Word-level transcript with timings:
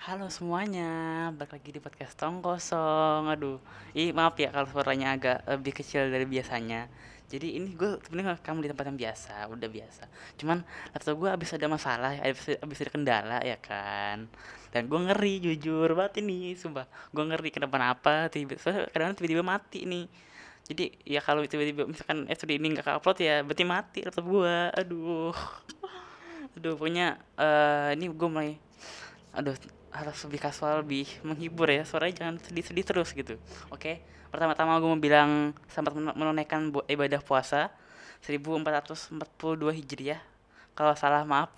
Halo 0.00 0.32
semuanya, 0.32 1.28
balik 1.36 1.60
lagi 1.60 1.76
di 1.76 1.80
podcast 1.84 2.16
Tong 2.16 2.40
Kosong. 2.40 3.28
Aduh, 3.28 3.60
ih 3.92 4.16
maaf 4.16 4.32
ya 4.40 4.48
kalau 4.48 4.64
suaranya 4.64 5.12
agak 5.12 5.44
lebih 5.44 5.76
kecil 5.76 6.08
dari 6.08 6.24
biasanya. 6.24 6.88
Jadi 7.28 7.60
ini 7.60 7.76
gue 7.76 8.00
sebenarnya 8.08 8.40
kamu 8.40 8.64
di 8.64 8.68
tempat 8.72 8.88
yang 8.88 8.96
biasa, 8.96 9.52
udah 9.52 9.68
biasa. 9.68 10.08
Cuman 10.40 10.64
laptop 10.96 11.20
gue 11.20 11.28
abis 11.28 11.52
ada 11.52 11.68
masalah, 11.68 12.16
abis, 12.16 12.56
abis 12.64 12.78
ada 12.80 12.90
kendala 12.96 13.38
ya 13.44 13.60
kan. 13.60 14.24
Dan 14.72 14.88
gue 14.88 15.00
ngeri 15.04 15.34
jujur 15.44 15.92
banget 15.92 16.24
ini, 16.24 16.56
sumpah. 16.56 16.88
Gue 17.12 17.24
ngeri 17.28 17.52
kenapa-napa, 17.52 18.32
tiba-tiba 18.32 18.88
kadang 18.96 19.12
tiba-tiba 19.12 19.44
mati 19.44 19.84
nih. 19.84 20.08
Jadi 20.64 20.96
ya 21.04 21.20
kalau 21.20 21.44
tiba-tiba 21.44 21.84
misalkan 21.84 22.24
episode 22.24 22.56
ini 22.56 22.72
nggak 22.72 23.04
upload 23.04 23.20
ya 23.20 23.44
berarti 23.44 23.64
mati 23.68 24.00
laptop 24.00 24.24
gue. 24.24 24.56
Aduh. 24.80 25.36
Aduh, 26.56 26.74
punya 26.80 27.20
eh 27.36 27.92
ini 28.00 28.08
gue 28.08 28.28
mulai 28.32 28.56
aduh 29.30 29.54
harus 29.90 30.18
lebih 30.26 30.40
kasual 30.42 30.82
lebih 30.82 31.06
menghibur 31.26 31.66
ya. 31.70 31.82
Suaranya 31.82 32.24
jangan 32.24 32.34
sedih-sedih 32.38 32.84
terus 32.86 33.10
gitu. 33.14 33.34
Oke 33.70 34.00
pertama-tama 34.30 34.78
gue 34.78 34.86
mau 34.86 34.98
bilang 34.98 35.50
men- 35.50 36.16
menunaikan 36.16 36.70
ibadah 36.86 37.20
puasa. 37.20 37.70
1442 38.22 39.72
Hijriah. 39.74 40.20
Kalau 40.76 40.94
salah 40.94 41.26
maaf. 41.26 41.50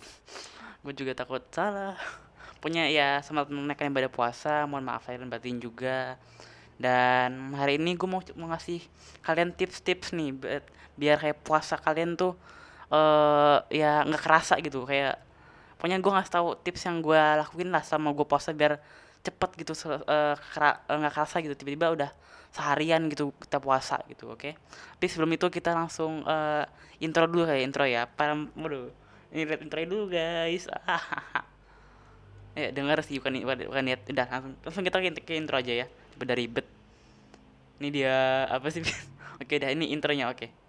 Gue 0.80 0.94
juga 0.96 1.12
takut 1.12 1.42
salah. 1.52 1.98
Punya 2.62 2.86
ya 2.88 3.20
selamat 3.20 3.50
menunaikan 3.52 3.90
ibadah 3.92 4.08
puasa. 4.08 4.64
Mohon 4.64 4.94
maaf 4.94 5.04
lahir 5.06 5.20
dan 5.20 5.30
batin 5.30 5.58
juga. 5.60 6.16
Dan 6.80 7.52
hari 7.54 7.76
ini 7.76 7.94
gue 7.94 8.08
mau, 8.08 8.22
mau 8.38 8.48
ngasih 8.54 8.80
kalian 9.22 9.52
tips-tips 9.54 10.16
nih 10.16 10.30
bi- 10.34 10.70
biar 10.96 11.16
kayak 11.20 11.38
puasa 11.44 11.78
kalian 11.78 12.16
tuh 12.18 12.34
eh 12.92 13.58
ya 13.74 14.06
nggak 14.06 14.22
kerasa 14.22 14.56
gitu. 14.62 14.86
Kayak 14.88 15.20
pokoknya 15.82 15.98
gue 15.98 16.12
ngasih 16.14 16.32
tahu 16.38 16.48
tips 16.62 16.86
yang 16.86 17.02
gue 17.02 17.18
lakuin 17.18 17.74
lah 17.74 17.82
sama 17.82 18.14
gue 18.14 18.22
puasa 18.22 18.54
biar 18.54 18.78
cepet 19.26 19.50
gitu 19.66 19.74
eh, 19.90 20.38
kera- 20.54 20.78
eh, 20.86 20.94
nggak 20.94 21.10
kerasa 21.10 21.42
gitu. 21.42 21.58
Tiba-tiba 21.58 21.90
udah 21.90 22.10
seharian 22.54 23.10
gitu 23.10 23.34
kita 23.42 23.58
puasa 23.58 23.98
gitu 24.06 24.30
oke? 24.30 24.54
Tapi 24.54 25.06
sebelum 25.10 25.34
itu 25.34 25.50
kita 25.50 25.74
langsung 25.74 26.22
eh, 26.22 26.62
intro 27.02 27.26
dulu 27.26 27.50
kayak 27.50 27.66
intro 27.66 27.82
ya. 27.82 28.06
Para 28.06 28.38
waduh 28.54 28.94
ini 29.34 29.42
lihat 29.42 29.58
intro 29.66 29.82
dulu 29.82 30.14
guys. 30.14 30.70
Ya 32.52 32.68
dengar 32.68 33.00
sih 33.00 33.16
bukan 33.16 33.42
bukan, 33.48 33.82
lihat 33.88 34.04
udah 34.06 34.28
langsung 34.28 34.54
langsung 34.60 34.84
kita 34.86 35.00
ke, 35.02 35.10
ke 35.26 35.34
intro 35.34 35.58
aja 35.58 35.72
ya. 35.82 35.86
Daripada 36.14 36.34
ribet. 36.38 36.66
Ini 37.82 37.88
dia 37.90 38.46
apa 38.46 38.68
sih? 38.70 38.84
Oke 39.42 39.58
dah 39.58 39.74
ini 39.74 39.90
intronya 39.90 40.30
oke 40.30 40.61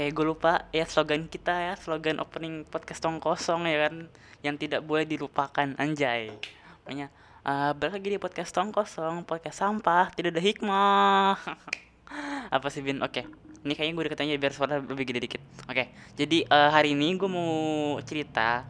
Oke, 0.00 0.16
gue 0.16 0.26
lupa 0.32 0.64
ya 0.72 0.88
slogan 0.88 1.28
kita 1.28 1.52
ya, 1.52 1.74
slogan 1.76 2.24
opening 2.24 2.64
podcast 2.64 3.04
tong 3.04 3.20
kosong 3.20 3.68
ya 3.68 3.84
kan, 3.84 4.08
yang 4.40 4.56
tidak 4.56 4.80
boleh 4.80 5.04
dilupakan 5.04 5.76
anjay. 5.76 6.32
Pokoknya 6.80 7.12
eh, 7.44 7.70
balik 7.76 8.00
lagi 8.00 8.08
di 8.08 8.16
podcast 8.16 8.48
tong 8.48 8.72
kosong, 8.72 9.28
podcast 9.28 9.60
sampah, 9.60 10.08
tidak 10.16 10.32
ada 10.32 10.40
hikmah. 10.40 11.36
Apa 12.56 12.72
sih 12.72 12.80
Bin? 12.80 13.04
Oke, 13.04 13.28
ini 13.60 13.76
kayaknya 13.76 13.92
gue 13.92 14.04
deketnya 14.08 14.40
biar 14.40 14.56
suara 14.56 14.80
lebih 14.80 15.04
gede 15.04 15.20
dikit. 15.20 15.42
Oke, 15.68 15.92
jadi 16.16 16.48
eh, 16.48 16.70
hari 16.72 16.96
ini 16.96 17.20
gue 17.20 17.28
mau 17.28 17.52
cerita 18.00 18.64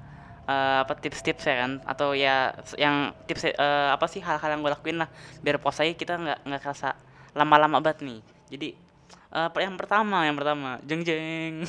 eh, 0.50 0.83
apa 0.83 0.98
tips-tips 0.98 1.47
ya 1.47 1.62
kan, 1.62 1.78
atau 1.87 2.11
ya 2.11 2.59
yang 2.75 3.15
tips 3.31 3.55
eh, 3.55 3.89
apa 3.94 4.11
sih 4.11 4.19
hal-hal 4.19 4.59
yang 4.59 4.67
gue 4.67 4.72
lakuin 4.75 4.98
lah, 4.98 5.06
biar 5.47 5.62
puasanya 5.62 5.94
kita 5.94 6.19
nggak 6.19 6.39
nggak 6.42 6.59
kerasa 6.66 6.99
lama-lama 7.38 7.78
banget 7.78 8.03
nih. 8.03 8.21
Jadi 8.50 8.90
eh, 9.34 9.48
yang 9.62 9.76
pertama, 9.78 10.26
yang 10.26 10.36
pertama, 10.36 10.78
jeng 10.86 11.02
jeng. 11.06 11.66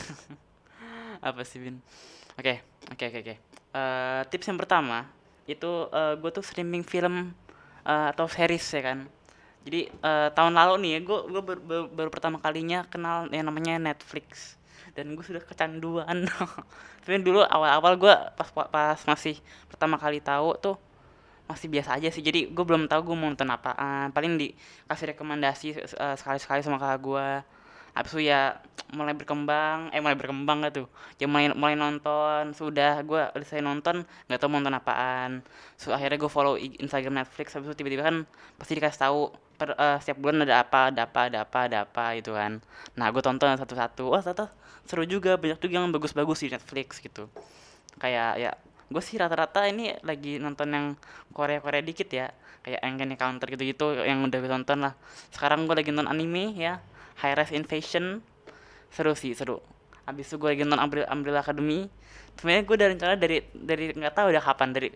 Apa 1.27 1.45
sih, 1.45 1.61
Bin? 1.61 1.77
Oke, 2.38 2.61
oke, 2.89 3.03
oke, 3.09 3.19
oke. 3.22 3.35
Eh, 3.72 4.22
tips 4.27 4.47
yang 4.51 4.59
pertama 4.59 5.07
itu 5.49 5.89
gue 5.91 6.31
tuh 6.31 6.45
streaming 6.45 6.85
film 6.85 7.33
eh, 7.85 8.07
atau 8.13 8.25
series 8.29 8.66
ya 8.72 8.81
kan. 8.81 8.99
Jadi 9.61 9.89
eh, 9.89 10.29
tahun 10.33 10.53
lalu 10.57 10.73
nih 10.85 10.91
ya, 10.97 10.99
gue 11.05 11.19
gue 11.29 11.41
baru, 11.41 11.61
baru, 11.61 11.85
baru 11.89 12.09
pertama 12.09 12.38
kalinya 12.41 12.85
kenal 12.89 13.29
yang 13.29 13.45
namanya 13.45 13.78
Netflix 13.78 14.57
dan 14.97 15.13
gue 15.13 15.23
sudah 15.25 15.41
kecanduan. 15.43 16.25
Tapi 17.01 17.17
dulu 17.22 17.41
awal-awal 17.45 17.93
gue 17.97 18.13
pas 18.38 18.49
pas 18.69 18.99
masih 19.05 19.38
pertama 19.69 19.97
kali 19.97 20.22
tahu 20.22 20.57
tuh 20.57 20.75
masih 21.51 21.67
biasa 21.67 22.00
aja 22.00 22.09
sih. 22.09 22.23
Jadi 22.23 22.50
gue 22.50 22.66
belum 22.66 22.88
tahu 22.88 23.12
gue 23.12 23.16
mau 23.19 23.28
nonton 23.28 23.50
apaan. 23.51 24.16
Paling 24.16 24.39
dikasih 24.39 25.16
rekomendasi 25.16 25.67
eh, 25.84 26.16
sekali-sekali 26.16 26.63
sama 26.63 26.79
kakak 26.79 27.00
gue 27.03 27.28
habis 27.91 28.12
itu 28.16 28.31
ya 28.31 28.59
mulai 28.95 29.12
berkembang. 29.16 29.91
Eh 29.91 30.00
mulai 30.00 30.16
berkembang 30.16 30.63
gak 30.63 30.73
tuh? 30.84 30.88
Ya 31.19 31.28
mulai 31.28 31.51
mulai 31.51 31.75
nonton. 31.75 32.56
Sudah 32.56 33.03
gue 33.03 33.22
saya 33.44 33.63
nonton 33.63 34.07
nggak 34.28 34.40
tahu 34.40 34.50
mau 34.51 34.59
nonton 34.63 34.75
apaan. 34.79 35.31
So 35.75 35.91
akhirnya 35.91 36.19
gue 36.19 36.31
follow 36.31 36.56
Instagram 36.59 37.23
Netflix. 37.23 37.56
Habis 37.56 37.72
itu 37.72 37.84
tiba-tiba 37.84 38.03
kan 38.07 38.16
pasti 38.56 38.73
dikasih 38.79 39.00
tahu 39.00 39.19
per 39.59 39.75
eh, 39.75 39.97
setiap 40.01 40.17
bulan 40.23 40.47
ada 40.47 40.63
apa 40.63 40.90
ada 40.90 41.01
apa 41.06 41.19
ada 41.28 41.38
apa 41.44 41.59
ada 41.67 41.78
apa 41.84 42.03
gitu 42.19 42.31
kan. 42.35 42.63
Nah 42.95 43.07
gue 43.11 43.22
tonton 43.23 43.59
satu-satu. 43.59 44.07
Wah 44.11 44.23
ternyata 44.23 44.51
seru 44.88 45.03
juga. 45.03 45.35
Banyak 45.35 45.59
juga 45.59 45.73
yang 45.79 45.91
bagus-bagus 45.91 46.47
di 46.47 46.50
Netflix 46.56 47.03
gitu. 47.03 47.28
Kayak 48.00 48.40
ya 48.40 48.51
gue 48.91 49.00
sih 49.00 49.16
rata-rata 49.16 49.63
ini 49.72 49.96
lagi 50.03 50.35
nonton 50.35 50.68
yang 50.68 50.85
Korea-Korea 51.31 51.79
dikit 51.79 52.12
ya. 52.12 52.28
Kayak 52.62 52.84
Uncanny 52.85 53.16
Counter 53.18 53.47
gitu-gitu 53.50 54.06
yang 54.06 54.22
udah 54.28 54.38
gue 54.38 54.52
tonton 54.52 54.79
lah. 54.85 54.94
Sekarang 55.34 55.66
gue 55.66 55.74
lagi 55.74 55.90
nonton 55.90 56.12
anime 56.12 56.53
ya 56.59 56.84
High 57.24 57.40
Rise 57.40 57.56
Invasion. 57.56 58.19
Seru 58.91 59.16
sih 59.16 59.31
seru. 59.31 59.63
Abis 60.03 60.28
itu 60.29 60.35
gue 60.38 60.52
lagi 60.52 60.68
nonton 60.68 61.07
Umbrella, 61.07 61.40
Academy. 61.41 61.88
Sebenarnya 62.35 62.63
gue 62.68 62.75
dari 62.78 62.90
rencana 62.94 63.13
dari 63.16 63.38
dari 63.56 63.85
nggak 63.96 64.13
tahu 64.13 64.28
udah 64.35 64.44
kapan 64.44 64.69
dari 64.75 64.90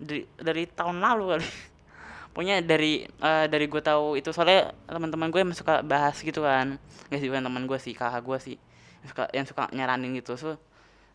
dari 0.00 0.22
dari 0.40 0.62
tahun 0.66 0.96
lalu 1.04 1.24
kali. 1.36 1.46
Pokoknya 2.34 2.56
dari 2.64 3.06
eh, 3.06 3.46
dari 3.46 3.66
gue 3.70 3.82
tahu 3.84 4.18
itu 4.18 4.34
soalnya 4.34 4.74
teman-teman 4.90 5.30
gue 5.30 5.40
emang 5.44 5.54
suka 5.54 5.84
bahas 5.84 6.18
gitu 6.18 6.42
kan. 6.42 6.80
Nggak 7.12 7.20
sih 7.20 7.28
bukan 7.28 7.44
teman 7.44 7.62
gue 7.68 7.78
sih 7.78 7.92
kakak 7.92 8.24
gue 8.24 8.38
sih. 8.40 8.56
Yang 9.04 9.08
suka 9.12 9.24
yang 9.36 9.46
suka 9.46 9.62
nyaranin 9.70 10.16
gitu. 10.18 10.34
So 10.34 10.58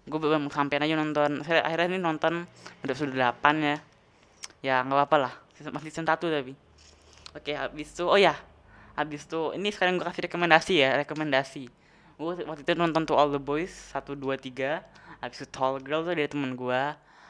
gue 0.10 0.20
belum 0.20 0.50
sampein 0.50 0.82
aja 0.84 0.96
nonton. 0.98 1.46
Saya 1.46 1.62
akhirnya 1.64 1.96
ini 1.96 2.00
nonton 2.02 2.50
sudah 2.84 3.14
delapan 3.14 3.56
ya. 3.62 3.76
Ya 4.60 4.76
nggak 4.84 4.98
apa-apa 4.98 5.18
lah. 5.30 5.34
Masih 5.70 5.94
season 5.94 6.08
satu 6.10 6.28
tapi. 6.28 6.58
Oke 7.38 7.54
habis 7.54 7.94
itu 7.94 8.04
oh 8.10 8.18
ya. 8.20 8.36
Habis 8.98 9.30
itu 9.30 9.56
ini 9.56 9.70
sekarang 9.72 9.96
gue 10.02 10.08
kasih 10.10 10.28
rekomendasi 10.28 10.74
ya 10.82 10.90
rekomendasi. 11.06 11.64
Gue 12.20 12.34
waktu 12.44 12.62
itu 12.68 12.74
nonton 12.76 13.08
tuh 13.08 13.16
All 13.16 13.32
the 13.32 13.40
Boys 13.40 13.72
satu 13.72 14.18
dua 14.18 14.36
tiga. 14.36 14.84
Habis 15.24 15.46
itu 15.46 15.48
Tall 15.54 15.80
Girl 15.80 16.04
tuh 16.04 16.16
dari 16.18 16.28
temen 16.28 16.58
gue 16.58 16.82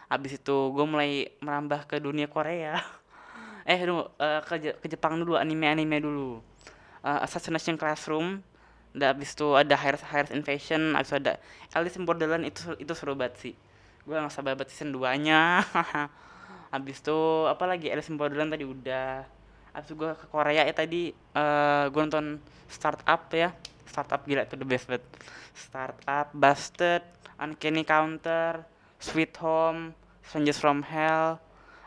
habis 0.10 0.42
itu 0.42 0.58
gue 0.74 0.86
mulai 0.90 1.30
merambah 1.40 1.86
ke 1.86 2.02
dunia 2.02 2.26
Korea. 2.26 2.80
Eh 3.70 3.78
dulu 3.86 4.02
eh, 4.18 4.42
ke, 4.50 4.56
Je- 4.58 4.78
ke 4.82 4.88
Jepang 4.90 5.22
dulu 5.22 5.38
anime-anime 5.38 6.02
dulu. 6.02 6.42
Eh, 7.06 7.20
Assassination 7.22 7.78
Classroom 7.78 8.42
udah 8.98 9.08
habis 9.14 9.38
itu 9.38 9.48
ada 9.54 9.78
High 9.78 10.02
High 10.02 10.34
Invasion 10.34 10.98
habis 10.98 11.14
itu 11.14 11.18
ada 11.22 11.34
Alice 11.78 11.98
in 11.98 12.10
Borderland 12.10 12.46
itu 12.50 12.74
itu 12.82 12.94
seru 12.98 13.14
banget 13.14 13.36
sih. 13.38 13.54
Gue 14.06 14.18
nggak 14.18 14.34
sabar 14.34 14.58
banget 14.58 14.74
season 14.74 14.90
2 14.96 15.26
nya 15.26 15.62
habis 16.74 16.98
itu 17.02 17.20
apa 17.46 17.64
lagi? 17.70 17.94
Alice 17.94 18.10
in 18.10 18.18
Borderland 18.18 18.50
tadi 18.50 18.66
udah. 18.66 19.26
Habis 19.70 19.94
itu 19.94 19.96
gue 20.02 20.12
ke 20.18 20.26
Korea 20.34 20.66
ya 20.66 20.74
tadi 20.74 21.14
eh 21.14 21.86
gue 21.90 22.02
nonton 22.02 22.42
Startup 22.66 23.22
ya. 23.30 23.54
Startup 23.86 24.22
gila 24.26 24.46
itu 24.46 24.58
the 24.58 24.66
best 24.66 24.90
banget. 24.90 25.06
Startup 25.54 26.28
Busted 26.34 27.06
Uncanny 27.38 27.86
Counter 27.86 28.66
Sweet 28.98 29.38
Home 29.42 29.94
Strangers 30.26 30.58
from 30.58 30.82
Hell. 30.82 31.38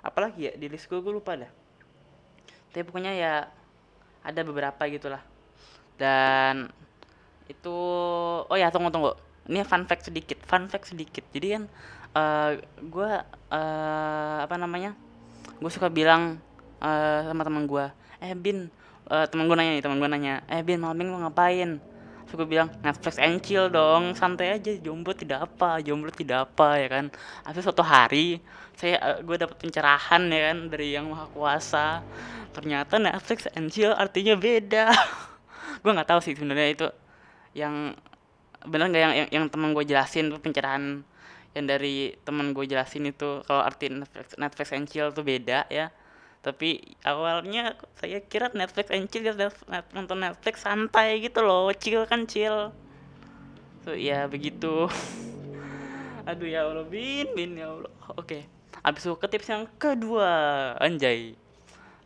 Apalagi 0.03 0.51
ya 0.51 0.53
di 0.55 0.67
list 0.71 0.87
gue 0.87 0.99
gue 1.03 1.15
lupa 1.15 1.35
dah. 1.35 1.51
Tapi 2.71 2.83
pokoknya 2.87 3.13
ya 3.15 3.35
ada 4.23 4.41
beberapa 4.47 4.83
gitulah. 4.87 5.23
Dan 5.99 6.71
itu 7.49 7.77
oh 8.47 8.57
ya 8.57 8.69
tunggu 8.69 8.91
tunggu. 8.93 9.15
Ini 9.51 9.67
fun 9.67 9.87
fact 9.91 10.11
sedikit 10.11 10.39
fun 10.47 10.71
fact 10.71 10.93
sedikit. 10.93 11.25
Jadi 11.35 11.47
kan 11.59 11.63
eh 12.13 12.51
gue 12.83 13.11
eh 13.53 14.37
apa 14.45 14.55
namanya 14.61 14.93
gue 15.59 15.71
suka 15.73 15.89
bilang 15.89 16.39
eh 16.83 17.21
sama 17.27 17.43
teman 17.47 17.65
gue 17.65 17.85
eh 18.21 18.35
bin 18.37 18.69
eh 19.11 19.27
teman 19.31 19.49
gue 19.49 19.57
nanya 19.57 19.73
nih 19.79 19.83
teman 19.83 19.99
gue 19.99 20.09
nanya 20.11 20.35
eh 20.47 20.61
bin 20.61 20.83
malam 20.83 21.01
lo 21.01 21.19
ngapain 21.25 21.81
gue 22.33 22.49
bilang 22.49 22.73
Netflix 22.81 23.21
and 23.21 23.45
chill 23.45 23.69
dong 23.69 24.17
santai 24.17 24.57
aja 24.57 24.73
jomblo 24.81 25.13
tidak 25.13 25.45
apa 25.45 25.85
jomblo 25.85 26.09
tidak 26.09 26.49
apa 26.49 26.81
ya 26.81 26.89
kan. 26.89 27.05
Habis 27.45 27.63
suatu 27.69 27.85
hari 27.85 28.41
saya 28.77 29.21
gue 29.21 29.37
dapat 29.37 29.57
pencerahan 29.61 30.23
ya 30.33 30.41
kan 30.53 30.59
dari 30.73 30.97
yang 30.97 31.13
maha 31.13 31.29
kuasa. 31.33 32.01
Ternyata 32.53 32.97
Netflix 33.01 33.49
and 33.53 33.69
chill 33.73 33.93
artinya 33.93 34.37
beda. 34.37 34.93
Gue 35.83 35.91
nggak 35.93 36.05
tahu 36.05 36.21
sih 36.21 36.37
sebenarnya 36.37 36.69
itu 36.69 36.87
yang 37.53 37.97
bener 38.63 38.87
nggak 38.89 39.03
yang 39.03 39.15
yang, 39.15 39.29
yang 39.31 39.45
teman 39.51 39.75
gue 39.75 39.85
jelasin 39.87 40.31
tuh 40.31 40.39
pencerahan 40.39 41.03
yang 41.53 41.67
dari 41.69 42.17
temen 42.25 42.57
gue 42.57 42.65
jelasin 42.65 43.13
itu 43.13 43.45
kalau 43.45 43.61
arti 43.61 43.93
Netflix, 43.93 44.39
Netflix 44.41 44.69
and 44.73 44.89
chill 44.89 45.13
tuh 45.13 45.25
beda 45.25 45.69
ya. 45.69 45.93
Tapi 46.43 46.99
awalnya 47.07 47.79
saya 47.95 48.19
kira 48.25 48.51
Netflix 48.57 48.89
and 48.91 49.07
chill 49.13 49.23
ya 49.23 49.37
nonton 49.93 50.19
Netflix 50.25 50.65
santai 50.65 51.21
gitu 51.21 51.45
loh 51.45 51.71
chill 51.77 52.09
kan 52.09 52.25
chill. 52.25 52.73
So 53.85 53.93
ya 53.93 54.25
begitu. 54.27 54.89
Aduh 56.29 56.49
ya 56.49 56.65
Allah 56.65 56.87
bin 56.89 57.29
bin 57.37 57.59
ya 57.59 57.69
Allah. 57.69 57.93
Oke 58.17 58.17
okay. 58.17 58.43
abis 58.83 59.07
itu 59.07 59.15
ke 59.15 59.27
tips 59.31 59.49
yang 59.53 59.65
kedua 59.77 60.31
anjay 60.81 61.39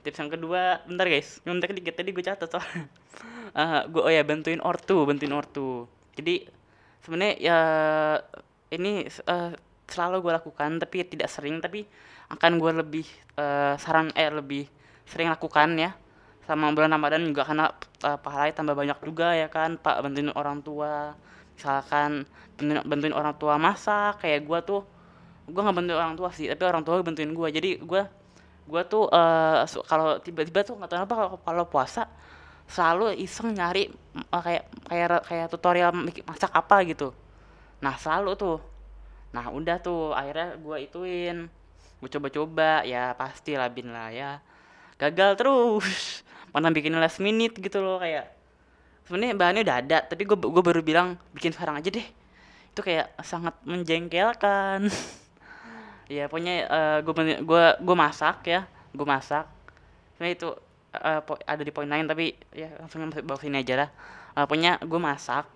tips 0.06 0.22
yang 0.22 0.30
kedua 0.30 0.86
bentar 0.86 1.10
guys 1.10 1.42
bentar 1.42 1.66
dikit 1.74 1.98
tadi 1.98 2.14
gue 2.14 2.22
catat 2.22 2.46
soalnya 2.46 2.86
uh, 3.58 3.82
gue 3.90 4.02
oh 4.02 4.12
ya 4.12 4.22
bantuin 4.22 4.60
ortu 4.60 5.02
bantuin 5.08 5.32
ortu. 5.32 5.88
Jadi 6.16 6.48
sebenarnya 7.04 7.34
ya 7.40 7.58
ini 8.72 9.06
uh, 9.06 9.52
selalu 9.86 10.16
gue 10.24 10.32
lakukan 10.36 10.70
tapi 10.82 11.06
tidak 11.06 11.30
sering 11.30 11.62
tapi 11.62 11.86
akan 12.32 12.58
gue 12.58 12.72
lebih 12.82 13.06
uh, 13.38 13.78
saran 13.78 14.10
eh 14.18 14.28
lebih 14.28 14.66
sering 15.06 15.30
lakukan 15.30 15.78
ya 15.78 15.94
sama 16.46 16.70
bulan 16.74 16.94
Ramadan 16.94 17.26
juga 17.26 17.42
karena 17.46 17.70
uh, 18.06 18.18
pahalanya 18.18 18.54
tambah 18.54 18.74
banyak 18.74 18.98
juga 19.02 19.34
ya 19.34 19.48
kan 19.50 19.78
Pak 19.78 20.02
bantuin 20.02 20.30
orang 20.34 20.62
tua. 20.62 21.14
Misalkan 21.56 22.28
bantuin, 22.58 22.80
bantuin 22.84 23.14
orang 23.16 23.34
tua 23.38 23.56
masak 23.56 24.22
kayak 24.22 24.44
gue 24.44 24.58
tuh 24.66 24.82
gue 25.46 25.60
nggak 25.62 25.76
bantuin 25.78 25.98
orang 25.98 26.18
tua 26.18 26.34
sih 26.34 26.50
tapi 26.50 26.66
orang 26.66 26.82
tua 26.82 26.98
bantuin 27.06 27.30
gue 27.30 27.48
jadi 27.54 27.70
gue 27.78 28.02
gue 28.66 28.82
tuh 28.90 29.06
uh, 29.06 29.62
kalau 29.86 30.18
tiba-tiba 30.18 30.66
tuh 30.66 30.74
nggak 30.74 30.90
tahu 30.90 31.00
apa 31.06 31.14
kalau 31.46 31.64
puasa 31.70 32.10
selalu 32.66 33.14
iseng 33.22 33.54
nyari 33.54 33.86
uh, 34.34 34.42
kayak 34.42 34.64
kayak 34.90 35.22
kayak 35.22 35.46
tutorial 35.50 35.94
masak 36.26 36.50
apa 36.50 36.82
gitu. 36.82 37.14
Nah 37.78 37.94
selalu 37.94 38.34
tuh. 38.34 38.58
Nah 39.30 39.48
udah 39.54 39.78
tuh 39.78 40.10
akhirnya 40.12 40.58
gue 40.58 40.76
ituin. 40.82 41.38
Gue 42.02 42.10
coba-coba 42.10 42.82
ya 42.82 43.14
pasti 43.14 43.54
lah 43.54 43.70
bin 43.70 43.94
lah 43.94 44.10
ya. 44.10 44.42
Gagal 44.98 45.38
terus. 45.38 46.26
Mana 46.52 46.74
bikin 46.74 46.98
last 46.98 47.22
minute 47.22 47.54
gitu 47.56 47.78
loh 47.78 48.02
kayak. 48.02 48.34
Sebenarnya 49.06 49.38
bahannya 49.38 49.62
udah 49.62 49.78
ada 49.78 49.98
tapi 50.02 50.26
gue 50.26 50.34
gue 50.34 50.62
baru 50.66 50.82
bilang 50.82 51.14
bikin 51.30 51.54
sekarang 51.54 51.78
aja 51.78 51.88
deh. 51.94 52.06
Itu 52.74 52.82
kayak 52.82 53.14
sangat 53.22 53.54
menjengkelkan 53.62 54.90
ya 56.06 56.30
pokoknya 56.30 56.54
uh, 56.70 56.98
gue 57.02 57.12
gue 57.42 57.64
gue 57.82 57.96
masak 57.96 58.46
ya 58.46 58.66
gue 58.94 59.06
masak. 59.06 59.44
Sebenarnya 60.16 60.34
itu 60.38 60.48
uh, 60.96 61.20
ada 61.44 61.62
di 61.62 61.72
poin 61.74 61.88
lain 61.88 62.08
tapi 62.08 62.32
ya 62.54 62.72
langsung 62.80 63.04
bawa 63.10 63.38
sini 63.38 63.60
aja 63.60 63.86
lah 63.86 63.90
uh, 64.36 64.44
pokoknya 64.44 64.78
gue 64.84 65.00
masak. 65.00 65.48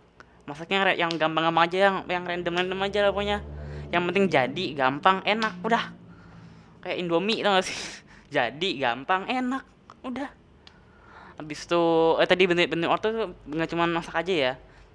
Masaknya 0.48 0.96
yang 0.96 1.12
gampang-gampang 1.14 1.68
aja 1.70 1.78
yang 1.78 1.96
yang 2.08 2.24
random-random 2.26 2.80
aja 2.82 2.98
lah 3.06 3.10
pokoknya. 3.14 3.38
Yang 3.92 4.02
penting 4.10 4.24
jadi 4.26 4.64
gampang 4.74 5.22
enak 5.22 5.54
udah. 5.62 5.84
Kayak 6.80 6.96
Indomie 6.96 7.44
tau 7.44 7.60
gak 7.60 7.66
sih? 7.68 7.76
Jadi 8.34 8.78
gampang 8.80 9.28
enak 9.28 9.66
udah. 10.06 10.30
Habis 11.36 11.66
itu 11.66 11.82
eh 12.22 12.28
tadi 12.30 12.46
orto 12.86 13.06
tuh 13.10 13.26
nggak 13.50 13.68
cuma 13.68 13.84
masak 13.90 14.22
aja 14.22 14.32
ya. 14.32 14.52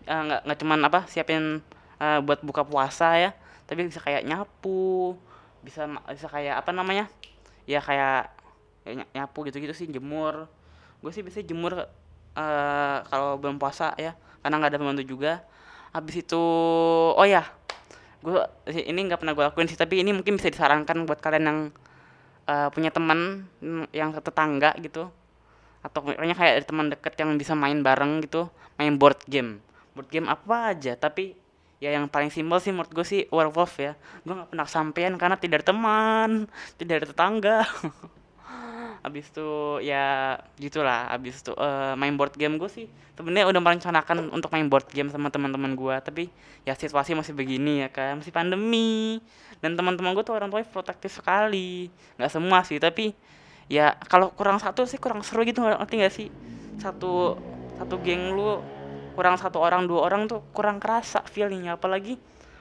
Uh, 0.07 0.21
nggak 0.31 0.41
nggak 0.47 0.59
cuma 0.63 0.73
apa 0.79 0.99
siapin 1.11 1.59
uh, 1.99 2.19
buat 2.23 2.39
buka 2.41 2.63
puasa 2.63 3.19
ya. 3.19 3.31
Tapi 3.67 3.91
bisa 3.91 3.99
kayak 3.99 4.23
nyapu 4.23 5.13
bisa 5.65 5.89
bisa 5.89 6.27
kayak 6.29 6.61
apa 6.61 6.69
namanya? 6.69 7.09
Ya 7.65 7.81
kayak 7.81 8.29
ya, 8.85 9.03
nyapu 9.17 9.49
gitu-gitu 9.49 9.73
sih 9.73 9.89
jemur. 9.89 10.45
Gue 11.01 11.09
sih 11.09 11.25
bisa 11.25 11.41
jemur 11.41 11.73
uh, 12.37 12.97
kalau 13.09 13.41
belum 13.41 13.57
puasa 13.57 13.97
ya 13.97 14.13
karena 14.45 14.61
nggak 14.61 14.71
ada 14.77 14.79
pembantu 14.79 15.03
juga. 15.03 15.41
Habis 15.89 16.21
itu 16.21 16.43
oh 17.17 17.25
ya 17.25 17.41
gue 18.21 18.41
ini 18.69 19.09
nggak 19.09 19.21
pernah 19.21 19.33
gue 19.33 19.45
lakuin 19.45 19.69
sih 19.69 19.77
tapi 19.77 20.01
ini 20.01 20.09
mungkin 20.13 20.37
bisa 20.37 20.49
disarankan 20.49 21.05
buat 21.05 21.21
kalian 21.21 21.45
yang 21.45 21.59
uh, 22.49 22.69
punya 22.69 22.93
teman 22.93 23.49
yang 23.89 24.13
tetangga 24.13 24.77
gitu. 24.77 25.09
Atau 25.81 26.05
pokoknya 26.05 26.37
kayak 26.37 26.65
teman 26.69 26.93
deket 26.93 27.13
yang 27.17 27.33
bisa 27.37 27.57
main 27.57 27.81
bareng 27.81 28.21
gitu 28.21 28.53
main 28.77 28.93
board 29.01 29.17
game. 29.25 29.61
Board 29.97 30.09
game 30.13 30.29
apa 30.29 30.77
aja 30.77 30.93
tapi 30.93 31.44
ya 31.83 31.91
yang 31.91 32.07
paling 32.07 32.31
simpel 32.31 32.57
sih 32.63 32.71
menurut 32.71 32.91
gue 32.91 33.05
sih 33.05 33.21
werewolf 33.29 33.77
ya. 33.79 33.93
Gue 34.23 34.33
nggak 34.33 34.49
pernah 34.51 34.67
sampean 34.67 35.13
karena 35.19 35.35
tidak 35.35 35.63
ada 35.63 35.67
teman 35.75 36.29
tidak 36.79 36.93
ada 37.03 37.07
tetangga. 37.11 37.57
Abis 39.07 39.29
itu 39.29 39.49
ya 39.85 40.37
gitulah. 40.57 41.11
Abis 41.11 41.43
itu 41.43 41.53
uh, 41.53 41.93
main 41.99 42.15
board 42.15 42.33
game 42.35 42.57
gue 42.57 42.69
sih 42.71 42.87
sebenarnya 43.15 43.47
udah 43.47 43.61
merencanakan 43.63 44.27
untuk 44.35 44.51
main 44.51 44.67
board 44.67 44.91
game 44.91 45.07
sama 45.07 45.31
teman-teman 45.31 45.71
gue 45.71 45.95
tapi 46.03 46.23
ya 46.67 46.75
situasi 46.75 47.15
masih 47.15 47.31
begini 47.31 47.85
ya 47.85 47.89
kan 47.91 48.19
masih 48.19 48.31
pandemi. 48.31 49.19
Dan 49.63 49.79
teman-teman 49.79 50.11
gue 50.13 50.23
tuh 50.23 50.35
orang 50.35 50.51
tuanya 50.51 50.67
protektif 50.69 51.19
sekali. 51.19 51.89
Nggak 52.19 52.31
semua 52.31 52.61
sih 52.67 52.77
tapi 52.81 53.15
ya 53.65 53.97
kalau 54.05 54.29
kurang 54.35 54.61
satu 54.61 54.83
sih 54.87 54.99
kurang 54.99 55.21
seru 55.21 55.43
gitu. 55.47 55.63
Ngerti 55.63 55.95
gak 56.01 56.13
sih? 56.13 56.27
Satu 56.79 57.39
satu 57.75 57.95
geng 58.03 58.35
lu 58.35 58.63
kurang 59.15 59.39
satu 59.39 59.63
orang 59.63 59.87
dua 59.87 60.05
orang 60.11 60.27
tuh 60.27 60.43
kurang 60.51 60.77
kerasa 60.83 61.23
feelingnya. 61.25 61.79
Apalagi 61.79 62.19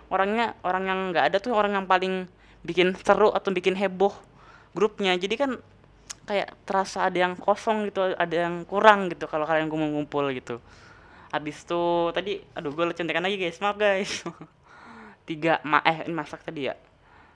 orangnya 0.08 0.54
orang 0.62 0.84
yang 0.86 0.98
nggak 1.10 1.24
ada 1.34 1.38
tuh 1.42 1.52
orang 1.52 1.74
yang 1.74 1.86
paling 1.90 2.30
bikin 2.64 2.96
seru 3.02 3.34
atau 3.34 3.50
bikin 3.52 3.76
heboh 3.76 4.14
grupnya. 4.72 5.12
Jadi 5.18 5.34
kan 5.36 5.50
kayak 6.24 6.56
terasa 6.64 7.04
ada 7.04 7.18
yang 7.20 7.36
kosong 7.36 7.92
gitu 7.92 8.16
ada 8.16 8.36
yang 8.48 8.64
kurang 8.64 9.12
gitu 9.12 9.28
kalau 9.28 9.44
kalian 9.44 9.68
ngumpul 9.68 10.32
gitu. 10.32 10.58
Habis 11.34 11.66
tuh 11.66 12.14
tadi 12.16 12.40
aduh 12.56 12.72
gue 12.72 12.84
lecentekan 12.94 13.22
lagi 13.24 13.36
guys. 13.36 13.60
Maaf 13.60 13.76
guys. 13.76 14.24
Tiga 15.28 15.60
ma 15.64 15.80
eh 15.84 16.04
ini 16.08 16.14
masak 16.16 16.44
tadi 16.44 16.68
ya. 16.68 16.74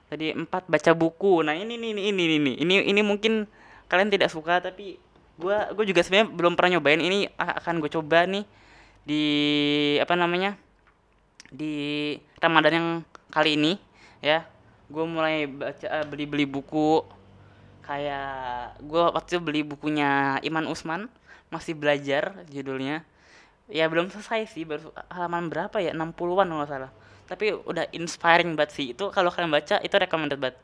Tadi 0.09 0.33
empat 0.33 0.71
baca 0.71 0.93
buku. 0.97 1.45
Nah 1.45 1.53
ini 1.53 1.77
ini 1.77 1.93
ini 1.93 2.03
ini 2.09 2.25
ini 2.41 2.53
ini 2.65 2.75
ini 2.89 3.01
mungkin 3.05 3.45
kalian 3.89 4.09
tidak 4.09 4.33
suka 4.33 4.61
tapi 4.61 4.97
gue 5.39 5.57
gue 5.77 5.85
juga 5.87 6.01
sebenarnya 6.03 6.29
belum 6.33 6.53
pernah 6.57 6.79
nyobain. 6.79 7.01
Ini 7.01 7.33
akan 7.37 7.85
gue 7.85 7.91
coba 7.93 8.25
nih 8.25 8.45
di 9.09 9.25
apa 9.97 10.13
namanya 10.13 10.61
di 11.49 12.13
ramadan 12.37 12.75
yang 12.77 12.89
kali 13.33 13.57
ini 13.57 13.81
ya. 14.21 14.45
Gue 14.89 15.05
mulai 15.09 15.49
baca 15.49 15.85
eh, 15.89 16.05
beli 16.05 16.29
beli 16.29 16.45
buku. 16.45 17.01
Kayak 17.89 18.77
gue 18.85 19.01
waktu 19.01 19.31
itu 19.33 19.41
beli 19.41 19.61
bukunya 19.65 20.37
Iman 20.45 20.69
Usman 20.69 21.09
masih 21.49 21.73
belajar 21.73 22.45
judulnya. 22.53 23.01
Ya 23.69 23.89
belum 23.89 24.13
selesai 24.13 24.49
sih 24.53 24.69
baru 24.69 24.93
halaman 25.09 25.49
berapa 25.49 25.81
ya? 25.81 25.97
60-an 25.97 26.49
kalau 26.49 26.69
salah. 26.69 26.93
Tapi 27.29 27.53
udah 27.65 27.89
inspiring 27.97 28.57
banget 28.57 28.77
sih. 28.77 28.87
Itu 28.93 29.09
kalau 29.13 29.33
kalian 29.33 29.53
baca 29.53 29.81
itu 29.81 29.95
recommended 29.97 30.41
banget. 30.41 30.57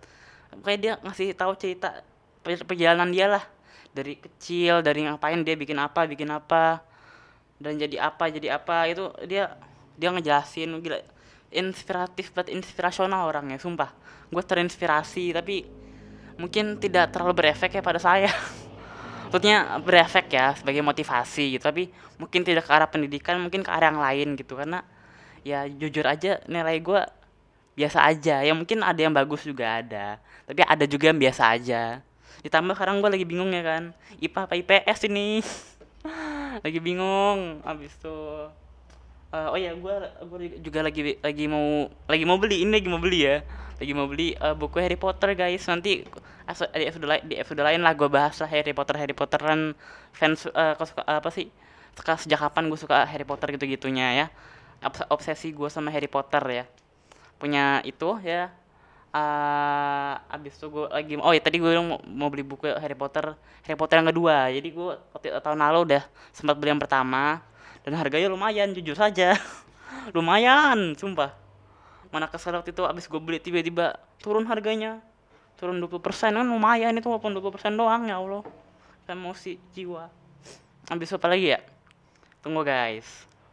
Kayak 0.61 0.79
dia 0.81 0.93
ngasih 1.01 1.29
tahu 1.37 1.53
cerita 1.57 2.05
perjalanan 2.45 3.09
dia 3.09 3.29
lah. 3.29 3.45
Dari 3.93 4.21
kecil 4.21 4.85
dari 4.85 5.05
ngapain 5.09 5.41
dia 5.45 5.57
bikin 5.57 5.81
apa 5.81 6.05
bikin 6.09 6.29
apa 6.29 6.85
dan 7.59 7.79
jadi 7.79 8.11
apa 8.11 8.29
jadi 8.31 8.59
apa 8.59 8.91
itu 8.91 9.11
dia 9.31 9.55
dia 9.95 10.09
ngejelasin 10.11 10.75
gila 10.83 10.99
inspiratif 11.55 12.35
banget 12.35 12.59
inspirasional 12.59 13.31
orangnya 13.31 13.63
sumpah. 13.63 13.95
Gue 14.29 14.43
terinspirasi 14.43 15.31
tapi 15.31 15.63
mungkin 16.35 16.83
tidak 16.83 17.15
terlalu 17.15 17.47
berefek 17.47 17.79
ya 17.79 17.83
pada 17.83 18.03
saya. 18.03 18.29
Maksudnya 19.31 19.79
berefek 19.83 20.27
ya 20.35 20.55
sebagai 20.59 20.83
motivasi 20.83 21.59
gitu 21.59 21.65
tapi 21.65 21.91
mungkin 22.19 22.43
tidak 22.43 22.67
ke 22.67 22.73
arah 22.75 22.91
pendidikan 22.91 23.39
mungkin 23.39 23.63
ke 23.63 23.71
arah 23.71 23.95
yang 23.95 24.03
lain 24.03 24.29
gitu. 24.35 24.59
Karena 24.59 24.83
ya 25.47 25.65
jujur 25.71 26.05
aja 26.05 26.43
nilai 26.51 26.83
gue 26.83 27.01
biasa 27.79 28.03
aja. 28.03 28.43
Ya 28.43 28.53
mungkin 28.53 28.83
ada 28.83 28.99
yang 28.99 29.15
bagus 29.15 29.47
juga 29.47 29.79
ada 29.79 30.19
tapi 30.45 30.61
ada 30.61 30.85
juga 30.85 31.09
yang 31.09 31.19
biasa 31.23 31.55
aja. 31.55 32.03
Ditambah 32.43 32.77
sekarang 32.77 33.01
gue 33.01 33.11
lagi 33.15 33.25
bingung 33.25 33.55
ya 33.55 33.63
kan 33.63 33.83
IPA 34.21 34.41
apa 34.45 34.55
IPS 34.59 35.01
ini 35.09 35.41
lagi 36.63 36.79
bingung 36.79 37.65
abis 37.65 37.99
tuh 37.99 38.53
uh, 39.35 39.51
oh 39.51 39.59
ya 39.59 39.75
gue 39.75 39.95
gue 40.31 40.39
juga 40.63 40.87
lagi 40.87 41.19
lagi 41.19 41.45
mau 41.51 41.91
lagi 42.07 42.25
mau 42.25 42.39
beli 42.39 42.63
ini 42.63 42.71
lagi 42.79 42.89
mau 42.89 43.03
beli 43.03 43.21
ya. 43.27 43.43
Lagi 43.75 43.91
mau 43.91 44.07
beli 44.07 44.39
uh, 44.39 44.55
buku 44.55 44.79
Harry 44.79 44.95
Potter 44.95 45.35
guys. 45.35 45.67
Nanti 45.67 46.07
di 46.79 46.85
episode 46.87 47.09
lain 47.11 47.23
di 47.27 47.35
episode 47.35 47.65
lain 47.67 47.83
lah 47.83 47.99
gue 47.99 48.07
bahas 48.07 48.39
lah 48.39 48.47
Harry 48.47 48.71
Potter 48.71 48.95
Harry 48.95 49.17
Potteran 49.17 49.75
fans 50.15 50.47
uh, 50.47 50.79
suka 50.79 51.03
apa 51.03 51.29
sih? 51.35 51.51
Suka 51.99 52.15
sejak 52.15 52.39
kapan 52.39 52.71
gue 52.71 52.79
suka 52.79 53.03
Harry 53.03 53.27
Potter 53.27 53.51
gitu 53.59 53.67
gitunya 53.67 54.15
ya 54.15 54.27
obsesi 55.11 55.51
gue 55.51 55.67
sama 55.67 55.91
Harry 55.91 56.07
Potter 56.07 56.43
ya. 56.47 56.65
Punya 57.41 57.83
itu 57.83 58.15
ya 58.23 58.55
uh, 59.15 60.15
abis 60.35 60.59
itu 60.59 60.67
gue 60.67 60.87
lagi 60.91 61.15
oh 61.23 61.31
ya 61.31 61.39
tadi 61.39 61.63
gue 61.63 61.71
mau, 61.79 62.03
mau 62.03 62.29
beli 62.29 62.43
buku 62.43 62.67
Harry 62.67 62.99
Potter 62.99 63.39
Harry 63.63 63.79
Potter 63.79 64.03
yang 64.03 64.11
kedua. 64.11 64.51
Jadi 64.51 64.69
gue 64.75 64.93
tahun 65.41 65.59
lalu 65.63 65.79
udah 65.95 66.03
sempat 66.35 66.59
beli 66.59 66.75
yang 66.75 66.83
pertama 66.83 67.41
dan 67.87 67.95
harganya 67.95 68.29
lumayan 68.29 68.75
jujur 68.75 68.99
saja. 68.99 69.39
Lumayan 70.17 70.99
sumpah. 70.99 71.33
Mana 72.11 72.29
kesel 72.29 72.59
waktu 72.59 72.75
itu 72.75 72.83
abis 72.85 73.07
gue 73.07 73.21
beli 73.23 73.39
tiba-tiba 73.39 73.97
turun 74.19 74.45
harganya. 74.51 75.01
Turun 75.55 75.79
20% 75.79 76.03
kan 76.35 76.43
lumayan 76.43 76.99
itu 76.99 77.07
walaupun 77.07 77.31
20% 77.31 77.79
doang 77.79 78.11
ya 78.11 78.19
Allah. 78.19 78.43
Emosi 79.07 79.57
jiwa. 79.73 80.11
Abis 80.91 81.15
apa 81.15 81.31
lagi 81.31 81.55
ya? 81.55 81.61
Tunggu 82.43 82.67
guys. 82.67 83.07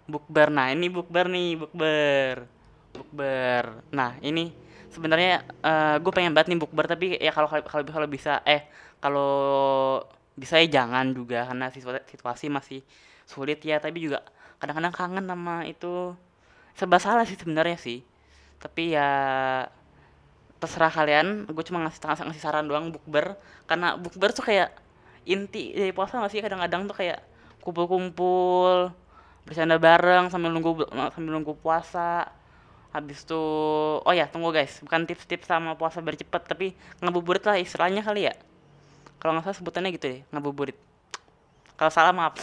Bukber 0.10 0.50
nah 0.50 0.74
ini 0.74 0.90
bukber 0.90 1.30
nih 1.30 1.56
bukber. 1.56 2.36
Bukber. 2.92 3.64
Nah 3.94 4.18
ini 4.20 4.52
sebenarnya 4.92 5.42
uh, 5.64 5.96
gue 6.04 6.12
pengen 6.12 6.36
banget 6.36 6.52
nih 6.52 6.60
bukber 6.60 6.86
tapi 6.86 7.16
ya 7.18 7.32
kalau 7.32 7.48
kalau 7.48 7.84
kalau 7.88 8.08
bisa 8.08 8.44
eh 8.44 8.68
kalau 9.00 9.32
bisa 10.38 10.60
ya 10.62 10.68
jangan 10.82 11.12
juga 11.12 11.48
karena 11.48 11.68
situasi 12.08 12.48
masih 12.48 12.80
sulit 13.26 13.60
ya. 13.64 13.80
Tapi 13.80 13.98
juga 14.04 14.24
kadang-kadang 14.60 14.94
kangen 14.94 15.26
sama 15.26 15.66
itu 15.66 16.16
serba 16.78 16.98
salah 17.02 17.26
sih 17.28 17.40
sebenarnya 17.40 17.78
sih. 17.80 18.00
Tapi 18.62 18.96
ya 18.96 19.10
terserah 20.62 20.92
kalian. 20.94 21.50
Gue 21.50 21.64
cuma 21.66 21.84
ngasih 21.88 22.00
ngasih 22.28 22.44
saran 22.44 22.68
doang 22.68 22.94
bukber. 22.94 23.36
Karena 23.66 23.98
bukber 23.98 24.36
tuh 24.36 24.46
kayak 24.46 24.76
inti 25.26 25.74
dari 25.74 25.92
puasa 25.96 26.20
nggak 26.20 26.32
sih? 26.32 26.42
Kadang-kadang 26.44 26.86
tuh 26.92 26.96
kayak 26.98 27.20
kumpul-kumpul 27.62 28.92
bercanda 29.42 29.82
bareng 29.82 30.30
sambil 30.30 30.54
nunggu 30.54 30.86
sambil 31.14 31.34
nunggu 31.34 31.58
puasa 31.58 32.30
habis 32.92 33.24
tuh 33.24 34.00
oh 34.04 34.14
ya 34.14 34.28
tunggu 34.28 34.52
guys. 34.52 34.80
Bukan 34.84 35.08
tips-tips 35.08 35.48
sama 35.48 35.76
puasa 35.80 36.00
biar 36.04 36.20
cepet 36.20 36.42
tapi 36.48 36.68
ngabuburit 37.00 37.44
lah 37.44 37.58
istilahnya 37.58 38.04
kali 38.04 38.28
ya. 38.28 38.34
Kalau 39.20 39.38
nggak 39.38 39.50
salah 39.50 39.58
sebutannya 39.58 39.90
gitu 39.96 40.06
deh 40.12 40.22
ngabuburit 40.30 40.78
kalau 41.82 41.90
salah 41.90 42.14
maaf. 42.14 42.38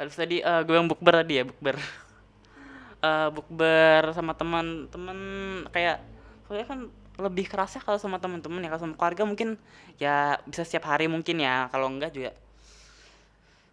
Harus 0.00 0.16
tadi 0.16 0.40
uh, 0.40 0.64
gue 0.64 0.72
yang 0.72 0.88
bukber 0.88 1.20
tadi 1.20 1.40
ya 1.40 1.44
bukber. 1.44 1.76
Uh, 3.04 3.28
bukber 3.36 4.16
sama 4.16 4.32
teman-teman 4.32 5.18
kayak 5.68 6.00
soalnya 6.48 6.64
kan 6.64 6.80
lebih 7.20 7.44
kerasa 7.52 7.84
kalau 7.84 8.00
sama 8.00 8.16
teman-teman 8.16 8.64
ya. 8.64 8.72
Kalau 8.72 8.82
sama 8.88 8.94
keluarga 8.96 9.28
mungkin 9.28 9.60
ya 10.00 10.40
bisa 10.48 10.64
setiap 10.64 10.88
hari 10.88 11.04
mungkin 11.04 11.36
ya. 11.36 11.68
Kalau 11.68 11.92
enggak 11.92 12.16
juga 12.16 12.32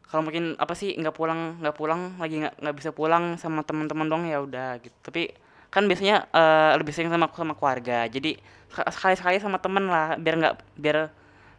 kalau 0.07 0.24
mungkin 0.24 0.55
apa 0.55 0.72
sih 0.72 0.96
nggak 0.96 1.15
pulang 1.15 1.60
nggak 1.60 1.75
pulang 1.75 2.15
lagi 2.15 2.39
nggak 2.39 2.63
nggak 2.63 2.75
bisa 2.79 2.96
pulang 2.96 3.36
sama 3.36 3.67
teman-teman 3.67 4.07
dong 4.07 4.24
ya 4.27 4.39
udah 4.39 4.79
gitu. 4.79 4.96
Tapi 5.03 5.31
kan 5.67 5.83
biasanya 5.86 6.27
uh, 6.31 6.74
lebih 6.79 6.93
sering 6.95 7.12
sama 7.12 7.27
sama 7.31 7.53
keluarga. 7.55 8.07
Jadi 8.07 8.39
sekali-sekali 8.71 9.38
sama 9.39 9.57
temen 9.59 9.88
lah 9.88 10.15
biar 10.19 10.36
nggak 10.39 10.55
biar 10.79 10.97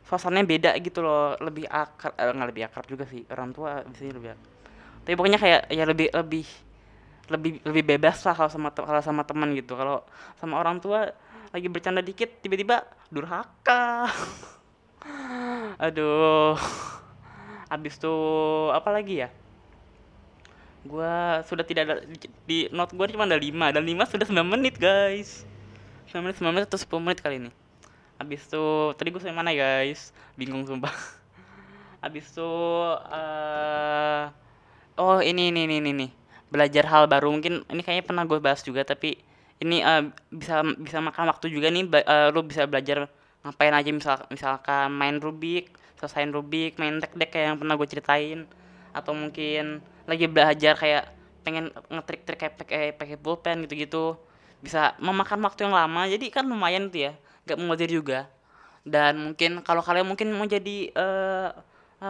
suasananya 0.05 0.47
beda 0.49 0.71
gitu 0.81 1.05
loh. 1.05 1.37
Lebih 1.41 1.69
akrab 1.69 2.13
eh, 2.17 2.33
nggak 2.33 2.49
lebih 2.49 2.63
akrab 2.69 2.85
juga 2.89 3.05
sih. 3.09 3.23
Orang 3.29 3.53
tua 3.53 3.85
biasanya 3.85 4.15
lebih 4.17 4.31
akrab. 4.35 4.57
tapi 5.09 5.17
pokoknya 5.17 5.41
kayak 5.41 5.63
ya 5.73 5.85
lebih 5.89 6.13
lebih 6.13 6.47
lebih 7.33 7.53
lebih 7.65 7.85
bebas 7.97 8.21
lah 8.29 8.37
kalau 8.37 8.51
sama 8.53 8.69
kalau 8.73 9.01
sama 9.05 9.23
teman 9.25 9.53
gitu. 9.57 9.77
Kalau 9.77 10.05
sama 10.37 10.61
orang 10.61 10.81
tua 10.81 11.13
lagi 11.49 11.69
bercanda 11.73 12.05
dikit 12.05 12.45
tiba-tiba 12.45 12.85
durhaka. 13.09 14.09
Aduh. 15.89 16.57
Abis 17.69 18.01
tuh 18.01 18.73
apa 18.73 18.89
lagi 18.89 19.21
ya 19.21 19.29
gue 20.89 21.17
sudah 21.45 21.65
tidak 21.69 21.83
ada 21.85 21.95
di, 22.49 22.73
note 22.73 22.97
gue 22.97 23.07
cuma 23.13 23.29
ada 23.29 23.37
5 23.37 23.77
dan 23.77 23.85
5 23.85 24.13
sudah 24.17 24.27
9 24.27 24.43
menit 24.49 24.75
guys. 24.81 25.45
9 26.09 26.25
menit 26.25 26.37
9 26.41 26.49
menit 26.49 26.67
atau 26.67 26.81
10 26.81 27.05
menit 27.05 27.19
kali 27.21 27.37
ini. 27.45 27.51
Abis 28.17 28.49
itu 28.49 28.65
tadi 28.97 29.13
gue 29.13 29.21
sampai 29.21 29.37
mana 29.37 29.53
guys? 29.53 30.17
Bingung 30.35 30.65
sumpah. 30.65 30.91
Abis 32.07 32.33
itu 32.33 32.51
uh, 32.97 34.33
oh 34.97 35.21
ini 35.21 35.53
ini 35.53 35.69
ini 35.69 35.77
ini 35.85 36.09
belajar 36.49 36.89
hal 36.89 37.05
baru 37.07 37.29
mungkin 37.29 37.63
ini 37.69 37.81
kayaknya 37.85 38.05
pernah 38.09 38.25
gue 38.25 38.41
bahas 38.41 38.65
juga 38.65 38.83
tapi 38.83 39.21
ini 39.61 39.85
uh, 39.85 40.09
bisa 40.33 40.65
bisa 40.81 40.99
makan 40.99 41.29
waktu 41.29 41.53
juga 41.53 41.69
nih 41.69 41.85
uh, 41.87 42.33
lu 42.33 42.41
bisa 42.47 42.65
belajar 42.65 43.07
ngapain 43.45 43.75
aja 43.75 43.91
misal 43.93 44.17
misalkan 44.33 44.91
main 44.97 45.21
Rubik 45.21 45.77
selesaiin 46.01 46.33
Rubik 46.33 46.81
main 46.81 46.99
tek 46.99 47.15
deck 47.15 47.31
kayak 47.31 47.55
yang 47.55 47.59
pernah 47.61 47.75
gue 47.77 47.89
ceritain 47.91 48.49
atau 48.97 49.13
mungkin 49.13 49.85
lagi 50.09 50.25
belajar 50.25 50.75
kayak 50.81 51.05
pengen 51.45 51.69
ngetrik-trik 51.93 52.41
kayak 52.41 52.55
pakai 52.57 52.83
pakai 52.97 53.17
pulpen 53.21 53.69
gitu-gitu. 53.69 54.17
Bisa 54.65 54.97
memakan 54.99 55.45
waktu 55.45 55.69
yang 55.69 55.77
lama. 55.77 56.09
Jadi 56.09 56.33
kan 56.33 56.49
lumayan 56.49 56.89
tuh 56.89 57.09
ya 57.09 57.13
gak 57.45 57.61
mengajar 57.61 57.89
juga. 57.93 58.21
Dan 58.89 59.33
mungkin 59.33 59.61
kalau 59.61 59.85
kalian 59.85 60.09
mungkin 60.09 60.33
mau 60.33 60.49
jadi 60.49 60.91
uh, 60.97 61.53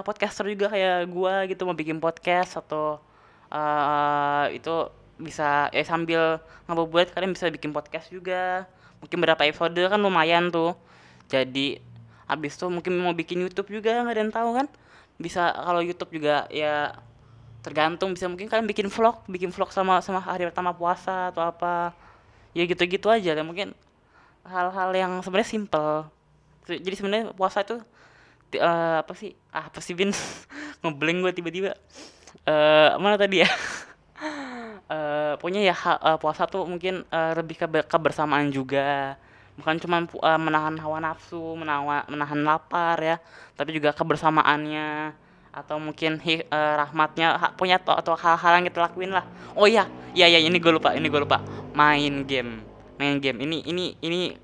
podcaster 0.06 0.46
juga 0.46 0.70
kayak 0.70 1.10
gua 1.10 1.42
gitu 1.50 1.66
mau 1.66 1.74
bikin 1.74 1.98
podcast 1.98 2.60
atau 2.62 3.02
uh, 3.50 4.46
itu 4.54 4.94
bisa 5.18 5.66
ya 5.74 5.82
sambil 5.82 6.38
ngabuburit 6.70 7.10
kalian 7.10 7.34
bisa 7.34 7.50
bikin 7.50 7.74
podcast 7.74 8.08
juga. 8.14 8.70
Mungkin 9.02 9.18
berapa 9.18 9.42
episode 9.46 9.78
kan 9.90 9.98
lumayan 9.98 10.54
tuh. 10.54 10.78
Jadi 11.26 11.82
habis 12.30 12.54
tuh 12.54 12.70
mungkin 12.70 12.94
mau 13.00 13.12
bikin 13.16 13.42
YouTube 13.42 13.74
juga 13.74 14.04
nggak 14.06 14.14
ada 14.14 14.22
yang 14.22 14.34
tahu 14.34 14.50
kan? 14.54 14.66
Bisa 15.18 15.50
kalau 15.50 15.82
YouTube 15.82 16.14
juga 16.14 16.46
ya 16.54 16.94
tergantung. 17.68 18.16
Bisa 18.16 18.24
mungkin 18.26 18.48
kalian 18.48 18.64
bikin 18.64 18.88
vlog 18.88 19.20
bikin 19.28 19.52
vlog 19.52 19.68
sama 19.68 20.00
sama 20.00 20.24
hari 20.24 20.48
pertama 20.48 20.72
puasa 20.72 21.28
atau 21.28 21.44
apa. 21.44 21.92
Ya 22.56 22.64
gitu-gitu 22.64 23.12
aja 23.12 23.36
dan 23.36 23.44
mungkin 23.44 23.76
hal-hal 24.48 24.90
yang 24.96 25.12
sebenarnya 25.20 25.52
simple. 25.52 26.08
Jadi 26.64 26.94
sebenarnya 26.96 27.24
puasa 27.36 27.60
itu 27.60 27.76
uh, 28.56 28.96
apa 29.04 29.12
sih? 29.12 29.36
Ah, 29.52 29.68
apa 29.68 29.84
sih 29.84 29.92
bin? 29.92 30.10
Ngebleng 30.82 31.20
gue 31.20 31.32
tiba-tiba. 31.36 31.76
Uh, 32.48 32.96
mana 32.96 33.20
tadi 33.20 33.44
ya? 33.44 33.50
Uh, 34.88 35.36
pokoknya 35.38 35.68
ya 35.68 35.76
uh, 35.76 36.16
puasa 36.16 36.48
tuh 36.48 36.64
mungkin 36.64 37.04
uh, 37.12 37.36
lebih 37.36 37.60
ke 37.60 37.66
kebersamaan 37.84 38.48
juga. 38.48 39.20
Bukan 39.60 39.76
cuma 39.82 40.06
uh, 40.06 40.40
menahan 40.40 40.78
hawa 40.80 41.02
nafsu 41.02 41.58
menahan 41.58 42.06
menahan 42.06 42.40
lapar 42.46 42.94
ya 43.02 43.16
tapi 43.58 43.74
juga 43.74 43.90
kebersamaannya 43.90 45.10
atau 45.52 45.80
mungkin 45.80 46.20
uh, 46.20 46.74
rahmatnya 46.84 47.54
punya 47.56 47.80
atau 47.80 48.14
hal-hal 48.14 48.52
yang 48.60 48.66
kita 48.68 48.78
lakuin 48.84 49.10
lah. 49.12 49.24
Oh 49.58 49.66
iya 49.66 49.88
iya 50.12 50.28
iya 50.28 50.38
ini 50.38 50.60
gue 50.60 50.72
lupa 50.72 50.94
ini 50.94 51.08
gue 51.08 51.20
lupa. 51.20 51.40
Main 51.74 52.24
game 52.28 52.62
main 52.98 53.22
game. 53.22 53.38
Ini 53.40 53.64
ini 53.70 53.94
ini 54.02 54.34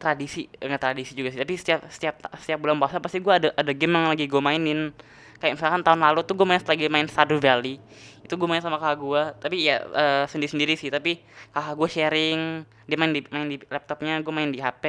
tradisi 0.00 0.50
enggak 0.58 0.82
tradisi 0.82 1.14
juga 1.14 1.30
sih 1.30 1.38
tapi 1.38 1.54
setiap 1.54 1.86
setiap 1.86 2.18
setiap 2.34 2.58
bulan 2.58 2.74
puasa 2.82 2.98
pasti 2.98 3.22
gue 3.22 3.30
ada 3.30 3.48
ada 3.54 3.70
game 3.70 3.94
yang 3.94 4.10
lagi 4.10 4.24
gue 4.26 4.42
mainin. 4.42 4.90
Kayak 5.38 5.58
misalkan 5.58 5.82
tahun 5.82 6.00
lalu 6.02 6.20
tuh 6.22 6.34
gue 6.38 6.46
main 6.46 6.62
lagi 6.62 6.84
main 6.90 7.06
Stardew 7.06 7.38
Valley. 7.38 7.78
Itu 8.22 8.38
gue 8.38 8.48
main 8.48 8.62
sama 8.62 8.78
kakak 8.78 8.98
gue 8.98 9.22
tapi 9.38 9.56
ya 9.66 9.82
uh, 9.82 10.24
sendiri 10.26 10.50
sendiri 10.50 10.74
sih 10.74 10.90
tapi 10.90 11.22
kakak 11.54 11.74
gue 11.78 11.88
sharing. 11.88 12.40
Dia 12.88 12.96
main 12.98 13.12
di 13.14 13.20
main 13.30 13.46
di 13.46 13.56
laptopnya 13.70 14.18
gue 14.18 14.32
main 14.34 14.50
di 14.50 14.58
HP 14.58 14.84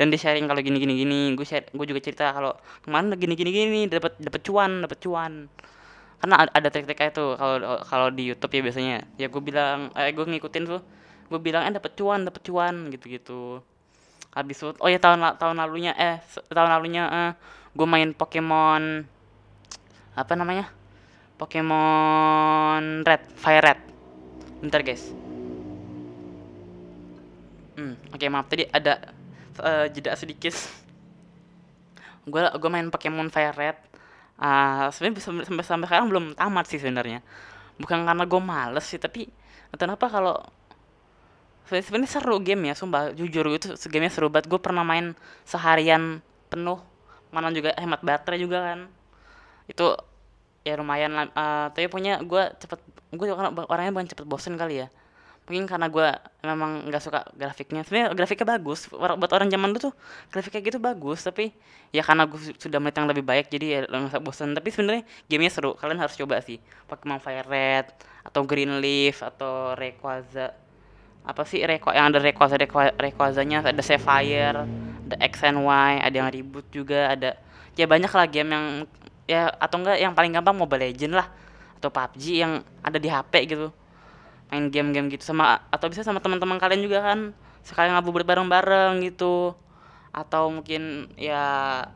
dan 0.00 0.08
dia 0.08 0.16
sharing 0.16 0.48
kalau 0.48 0.64
gini 0.64 0.80
gini 0.80 0.96
gini. 0.96 1.20
Gue 1.36 1.44
share 1.44 1.68
gue 1.68 1.84
juga 1.84 2.00
cerita 2.00 2.32
kalau 2.32 2.56
kemarin 2.80 3.12
gini 3.20 3.36
gini 3.36 3.50
gini 3.52 3.80
dapat 3.84 4.16
dapat 4.16 4.40
cuan 4.40 4.80
dapat 4.80 4.98
cuan. 5.04 5.32
Karena 6.24 6.48
ada 6.48 6.68
trik-trik 6.72 7.12
itu 7.12 7.36
kalau 7.36 7.76
kalau 7.84 8.08
di 8.08 8.32
YouTube 8.32 8.56
ya 8.56 8.64
biasanya. 8.64 8.96
Ya 9.20 9.28
gue 9.28 9.42
bilang 9.44 9.92
eh 9.92 10.08
gue 10.16 10.24
ngikutin 10.24 10.64
tuh. 10.64 10.80
Gue 11.28 11.40
bilang 11.44 11.68
eh 11.68 11.72
dapat 11.76 11.92
cuan 12.00 12.24
dapat 12.24 12.40
cuan 12.48 12.88
gitu 12.88 13.06
gitu 13.12 13.40
habis 14.30 14.62
itu 14.62 14.70
oh 14.78 14.86
ya 14.86 15.02
tahun 15.02 15.34
tahun 15.42 15.58
lalunya 15.58 15.92
eh 15.98 16.22
tahun 16.54 16.70
lalunya 16.70 17.02
eh, 17.10 17.32
gue 17.74 17.86
main 17.86 18.14
Pokemon 18.14 19.06
apa 20.14 20.32
namanya? 20.34 20.70
Pokemon 21.38 23.06
Red 23.06 23.22
Fire 23.38 23.62
Red. 23.62 23.80
Bentar 24.60 24.82
guys. 24.86 25.10
Hmm 27.74 27.96
oke 28.10 28.18
okay, 28.18 28.28
maaf. 28.30 28.46
Tadi 28.46 28.70
ada 28.70 29.14
uh, 29.60 29.86
jeda 29.92 30.16
sedikit. 30.16 30.56
Gue 32.26 32.42
gue 32.42 32.70
main 32.72 32.88
Pokemon 32.88 33.28
Fire 33.28 33.54
Red. 33.54 33.78
Uh, 34.40 34.88
sebenarnya 34.90 35.20
sampai 35.20 35.64
sampai 35.64 35.86
sekarang 35.86 36.08
belum 36.08 36.24
tamat 36.34 36.64
sih 36.66 36.80
sebenarnya. 36.80 37.20
Bukan 37.76 38.04
karena 38.08 38.24
gue 38.24 38.40
males 38.40 38.84
sih 38.88 39.00
tapi 39.00 39.28
kenapa 39.76 40.08
kalau 40.08 40.36
sebenarnya 41.68 42.10
seru 42.10 42.40
game 42.40 42.72
ya 42.72 42.74
sumpah. 42.74 43.12
Jujur 43.12 43.46
itu 43.52 43.76
gamenya 43.88 44.12
seru 44.12 44.32
banget. 44.32 44.48
Gue 44.48 44.60
pernah 44.60 44.82
main 44.82 45.12
seharian 45.44 46.24
penuh. 46.48 46.80
Mana 47.30 47.52
juga 47.54 47.76
hemat 47.78 48.00
baterai 48.02 48.40
juga 48.40 48.58
kan. 48.64 48.88
Itu 49.70 49.94
ya 50.64 50.76
lumayan 50.80 51.12
lah. 51.14 51.26
Uh, 51.32 51.66
tapi 51.72 51.86
punya 51.92 52.18
gue 52.24 52.42
cepet 52.58 52.80
gue 53.10 53.26
orangnya 53.66 53.92
bukan 53.92 54.08
cepet 54.08 54.26
bosen 54.26 54.54
kali 54.54 54.86
ya 54.86 54.88
mungkin 55.50 55.66
karena 55.66 55.90
gue 55.90 56.06
memang 56.46 56.86
nggak 56.86 57.02
suka 57.02 57.26
grafiknya. 57.34 57.82
Sebenarnya 57.82 58.14
grafiknya 58.14 58.46
bagus. 58.54 58.86
Buat 58.94 59.34
orang 59.34 59.50
zaman 59.50 59.74
dulu 59.74 59.90
tuh 59.90 59.94
grafiknya 60.30 60.62
gitu 60.62 60.78
bagus. 60.78 61.26
Tapi 61.26 61.50
ya 61.90 62.06
karena 62.06 62.30
gue 62.30 62.38
sudah 62.54 62.78
melihat 62.78 63.02
yang 63.02 63.10
lebih 63.10 63.26
baik 63.26 63.50
jadi 63.50 63.66
ya 63.66 63.78
nggak 63.90 64.22
bosan 64.22 64.54
tapi 64.54 64.70
sebenarnya 64.70 65.02
gamenya 65.26 65.50
seru. 65.50 65.74
Kalian 65.74 65.98
harus 65.98 66.14
coba 66.14 66.38
sih. 66.38 66.62
Pokemon 66.86 67.18
Fire 67.18 67.42
Red 67.50 67.90
atau 68.22 68.46
Green 68.46 68.78
Leaf 68.78 69.26
atau 69.26 69.74
Rayquaza. 69.74 70.54
Apa 71.26 71.42
sih? 71.42 71.66
Rayquaza 71.66 71.98
yang 71.98 72.06
ada 72.14 72.22
Rayquaza 72.22 72.56
Rayquazanya. 72.94 73.58
Ada 73.66 73.82
Sapphire 73.82 74.62
ada 75.10 75.16
X 75.26 75.42
and 75.42 75.66
Y 75.66 75.90
ada 75.98 76.14
yang 76.14 76.30
ribut 76.30 76.62
juga 76.70 77.10
ada. 77.10 77.34
Ya 77.74 77.90
banyak 77.90 78.14
lah 78.14 78.26
game 78.30 78.54
yang 78.54 78.66
ya 79.26 79.50
atau 79.58 79.82
enggak 79.82 79.98
yang 79.98 80.14
paling 80.14 80.30
gampang 80.30 80.54
Mobile 80.54 80.94
Legend 80.94 81.18
lah. 81.18 81.26
Atau 81.82 81.90
PUBG 81.90 82.38
yang 82.38 82.62
ada 82.86 83.02
di 83.02 83.10
HP 83.10 83.50
gitu 83.50 83.74
main 84.50 84.66
game-game 84.68 85.08
gitu 85.14 85.30
sama 85.30 85.62
atau 85.70 85.86
bisa 85.86 86.02
sama 86.02 86.18
teman-teman 86.18 86.58
kalian 86.58 86.82
juga 86.82 87.06
kan 87.06 87.30
sekali 87.62 87.88
ngabuburit 87.94 88.26
bareng-bareng 88.26 89.00
gitu. 89.06 89.54
Atau 90.10 90.50
mungkin 90.50 91.06
ya 91.14 91.86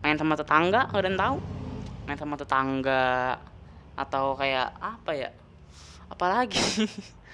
main 0.00 0.16
sama 0.16 0.38
tetangga 0.38 0.86
yang 0.94 1.18
tahu. 1.18 1.36
Main 2.06 2.18
sama 2.18 2.38
tetangga 2.38 3.36
atau 3.98 4.38
kayak 4.38 4.70
apa 4.78 5.10
ya 5.12 5.30
apalagi? 6.08 6.58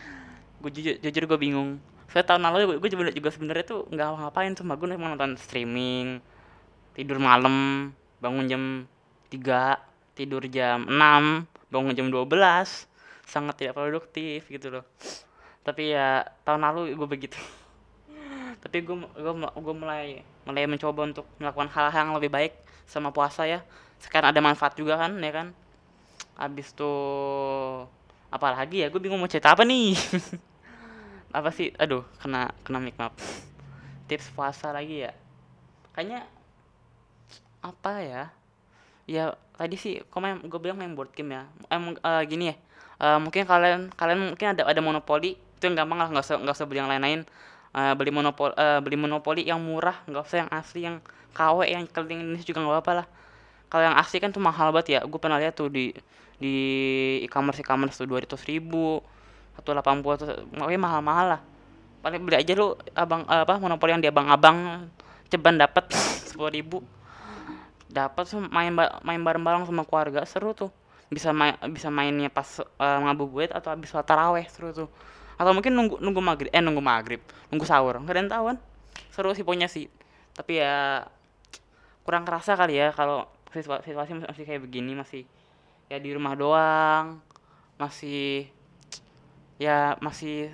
Gue 0.64 0.72
jujur, 0.72 0.96
jujur 1.04 1.22
gue 1.28 1.38
bingung. 1.38 1.76
Saya 2.08 2.24
tahun 2.24 2.48
lalu 2.48 2.80
gue 2.80 2.88
juga 2.88 3.12
juga 3.12 3.28
sebenarnya 3.28 3.64
tuh 3.68 3.84
nggak 3.92 4.08
ngapain 4.24 4.56
tuh 4.56 4.64
gue 4.64 4.88
emang 4.88 5.12
nonton 5.12 5.36
streaming 5.36 6.24
tidur 6.96 7.20
malam 7.20 7.92
bangun 8.24 8.48
jam 8.48 8.62
3 9.28 10.16
tidur 10.16 10.48
jam 10.48 10.88
6 10.88 11.44
bangun 11.68 11.92
jam 11.92 12.08
12 12.08 12.95
sangat 13.26 13.58
tidak 13.58 13.74
produktif 13.74 14.46
gitu 14.46 14.70
loh. 14.70 14.86
Tapi 15.66 15.92
ya 15.92 16.22
tahun 16.46 16.62
lalu 16.62 16.94
gue 16.94 17.08
begitu. 17.10 17.38
Tapi 18.62 18.86
gue 18.86 18.96
gue 19.02 19.34
gue 19.34 19.74
mulai 19.74 20.22
mulai 20.46 20.64
mencoba 20.70 21.10
untuk 21.10 21.26
melakukan 21.42 21.68
hal-hal 21.74 22.06
yang 22.06 22.14
lebih 22.14 22.30
baik 22.30 22.54
sama 22.86 23.10
puasa 23.10 23.44
ya. 23.44 23.66
Sekarang 23.98 24.30
ada 24.30 24.38
manfaat 24.38 24.78
juga 24.78 24.94
kan 24.94 25.18
ya 25.18 25.32
kan? 25.34 25.50
Abis 26.38 26.70
tuh 26.70 27.84
apalagi 28.30 28.86
ya 28.86 28.88
gue 28.88 29.02
bingung 29.02 29.18
mau 29.18 29.28
cerita 29.28 29.52
apa 29.52 29.66
nih? 29.66 29.98
Apa 31.36 31.52
sih? 31.52 31.68
Aduh 31.76 32.06
kena 32.22 32.54
kena 32.64 32.80
mic 32.80 32.96
maaf. 32.96 33.12
Tips 34.08 34.32
puasa 34.32 34.72
lagi 34.72 35.04
ya. 35.04 35.12
Kayaknya 35.92 36.24
apa 37.60 37.92
ya? 38.00 38.22
Ya 39.04 39.24
tadi 39.58 39.76
sih 39.76 40.00
komen 40.08 40.46
gue 40.46 40.60
bilang 40.62 40.78
main 40.78 40.94
board 40.94 41.12
game 41.12 41.36
ya. 41.36 41.44
Eh, 41.68 41.76
uh, 41.76 42.22
gini 42.24 42.54
ya 42.54 42.56
uh, 43.00 43.18
mungkin 43.20 43.44
kalian 43.44 43.92
kalian 43.92 44.32
mungkin 44.32 44.46
ada 44.56 44.62
ada 44.64 44.80
monopoli. 44.80 45.36
Itu 45.56 45.72
yang 45.72 45.76
gampang 45.84 45.98
lah 46.00 46.08
nggak 46.12 46.24
usah 46.24 46.36
nggak 46.40 46.54
usah 46.56 46.66
beli 46.68 46.78
yang 46.84 46.90
lain-lain. 46.90 47.24
Uh, 47.76 47.92
beli 47.92 48.08
monopoli 48.08 48.52
uh, 48.56 48.80
beli 48.80 48.96
monopoli 48.96 49.42
yang 49.44 49.60
murah 49.60 50.00
nggak 50.08 50.22
usah 50.24 50.38
yang 50.44 50.50
asli 50.52 50.80
yang 50.88 50.96
KW 51.36 51.68
yang 51.68 51.84
keliling 51.84 52.24
ini 52.24 52.40
juga 52.40 52.64
nggak 52.64 52.74
apa-apa 52.80 52.92
lah. 53.04 53.06
Kalau 53.68 53.82
yang 53.84 53.96
asli 53.98 54.16
kan 54.22 54.32
tuh 54.32 54.40
mahal 54.40 54.72
banget 54.72 54.96
ya. 54.96 55.00
Gue 55.04 55.20
pernah 55.20 55.36
lihat 55.36 55.56
tuh 55.56 55.68
di 55.68 55.92
di 56.36 56.54
e-commerce 57.24 57.60
e-commerce 57.64 57.96
tuh 57.96 58.04
dua 58.04 58.20
ratus 58.20 58.44
ribu 58.44 59.00
satu 59.56 59.72
delapan 59.72 60.04
puluh 60.04 60.20
makanya 60.52 60.80
mahal-mahal 60.80 61.26
lah. 61.36 61.40
Paling 62.04 62.20
beli 62.24 62.36
aja 62.40 62.52
lu 62.52 62.76
abang 62.92 63.24
apa 63.28 63.56
monopoli 63.56 63.96
yang 63.96 64.04
di 64.04 64.08
abang-abang 64.08 64.88
ceban 65.32 65.56
dapat 65.56 65.88
sepuluh 66.28 66.52
ribu. 66.52 66.84
Dapat 67.88 68.28
main 68.52 68.72
main 69.00 69.20
bareng-bareng 69.24 69.64
sama 69.64 69.88
keluarga 69.88 70.20
seru 70.28 70.52
tuh 70.52 70.68
bisa 71.06 71.30
main 71.30 71.54
bisa 71.70 71.86
mainnya 71.86 72.26
pas 72.26 72.58
uh, 72.58 72.98
ngabuburit 73.06 73.54
atau 73.54 73.70
habis 73.70 73.90
sholat 73.90 74.06
taraweh 74.06 74.46
seru 74.50 74.74
tuh. 74.74 74.88
Atau 75.38 75.52
mungkin 75.54 75.76
nunggu 75.76 76.02
nunggu 76.02 76.20
maghrib 76.22 76.50
eh 76.50 76.62
nunggu 76.62 76.82
maghrib 76.82 77.22
nunggu 77.50 77.66
sahur. 77.66 78.02
Nggak 78.02 78.14
ada 78.14 78.20
yang 78.20 78.30
tahu 78.32 78.44
kan? 78.50 78.56
Seru 79.14 79.30
sih 79.36 79.46
punya 79.46 79.70
sih. 79.70 79.86
Tapi 80.34 80.58
ya 80.58 81.06
kurang 82.02 82.26
kerasa 82.26 82.54
kali 82.54 82.78
ya 82.78 82.90
kalau 82.94 83.26
situasi, 83.50 83.90
situasi 83.90 84.12
masih 84.18 84.44
kayak 84.46 84.62
begini 84.62 84.94
masih 84.94 85.26
ya 85.90 85.98
di 85.98 86.10
rumah 86.14 86.34
doang 86.34 87.22
masih 87.78 88.50
ya 89.58 89.94
masih 90.02 90.50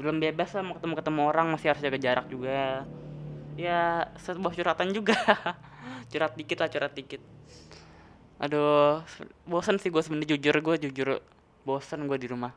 belum 0.00 0.18
bebas 0.18 0.56
lah 0.56 0.64
mau 0.64 0.74
ketemu 0.80 0.94
ketemu 0.98 1.20
orang 1.28 1.46
masih 1.52 1.66
harus 1.74 1.82
jaga 1.84 1.98
jarak 2.00 2.26
juga. 2.32 2.88
Ya 3.60 4.08
sebuah 4.16 4.56
curhatan 4.56 4.96
juga. 4.96 5.16
Curhat 6.12 6.36
dikit 6.36 6.60
lah 6.60 6.68
curhat 6.68 6.92
dikit 6.92 7.24
aduh 8.42 9.06
bosan 9.46 9.78
sih 9.78 9.86
gue 9.94 10.02
sebenarnya 10.02 10.34
jujur 10.34 10.56
gue 10.58 10.74
jujur 10.88 11.08
bosan 11.62 12.10
gue 12.10 12.18
di 12.18 12.26
rumah. 12.26 12.50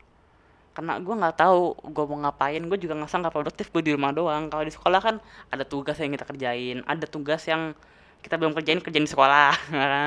Karena 0.74 0.98
gue 1.00 1.14
nggak 1.14 1.36
tahu 1.40 1.78
gue 1.94 2.04
mau 2.10 2.18
ngapain 2.26 2.60
gue 2.60 2.78
juga 2.82 2.98
nggak 2.98 3.08
nggak 3.08 3.34
produktif 3.34 3.66
gue 3.70 3.82
di 3.86 3.92
rumah 3.94 4.10
doang. 4.10 4.50
Kalau 4.50 4.64
di 4.66 4.74
sekolah 4.74 5.00
kan 5.00 5.16
ada 5.48 5.64
tugas 5.64 5.96
yang 6.02 6.10
kita 6.12 6.26
kerjain 6.26 6.82
ada 6.84 7.06
tugas 7.06 7.42
yang 7.46 7.72
kita 8.20 8.34
belum 8.36 8.52
kerjain 8.58 8.82
kerjain 8.82 9.06
di 9.06 9.12
sekolah. 9.12 9.54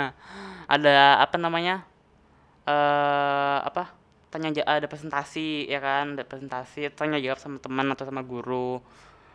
Ada 0.69 1.25
apa 1.25 1.41
namanya 1.41 1.81
eh 2.69 2.69
uh, 2.69 3.65
apa 3.65 3.89
tanya 4.29 4.53
ada 4.61 4.85
presentasi 4.85 5.65
ya 5.65 5.81
kan 5.81 6.13
ada 6.13 6.21
presentasi 6.21 6.93
tanya 6.93 7.17
jawab 7.17 7.41
sama 7.41 7.57
teman 7.57 7.89
atau 7.89 8.05
sama 8.05 8.21
guru 8.21 8.77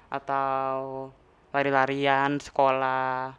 atau 0.07 1.11
lari-larian 1.51 2.39
sekolah 2.39 3.35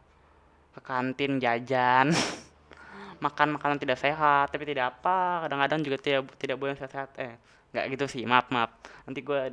ke 0.76 0.80
kantin 0.84 1.40
jajan 1.40 2.12
makan 3.22 3.56
makanan 3.56 3.78
tidak 3.80 4.00
sehat 4.00 4.52
tapi 4.52 4.64
tidak 4.68 4.96
apa 4.96 5.46
kadang-kadang 5.46 5.80
juga 5.86 5.98
tidak 6.02 6.22
tidak 6.40 6.58
boleh 6.60 6.76
sehat 6.76 7.12
eh 7.20 7.36
nggak 7.76 7.86
gitu 8.00 8.06
sih 8.08 8.24
maaf 8.24 8.48
maaf. 8.56 8.72
Nanti 9.04 9.20
gue 9.20 9.52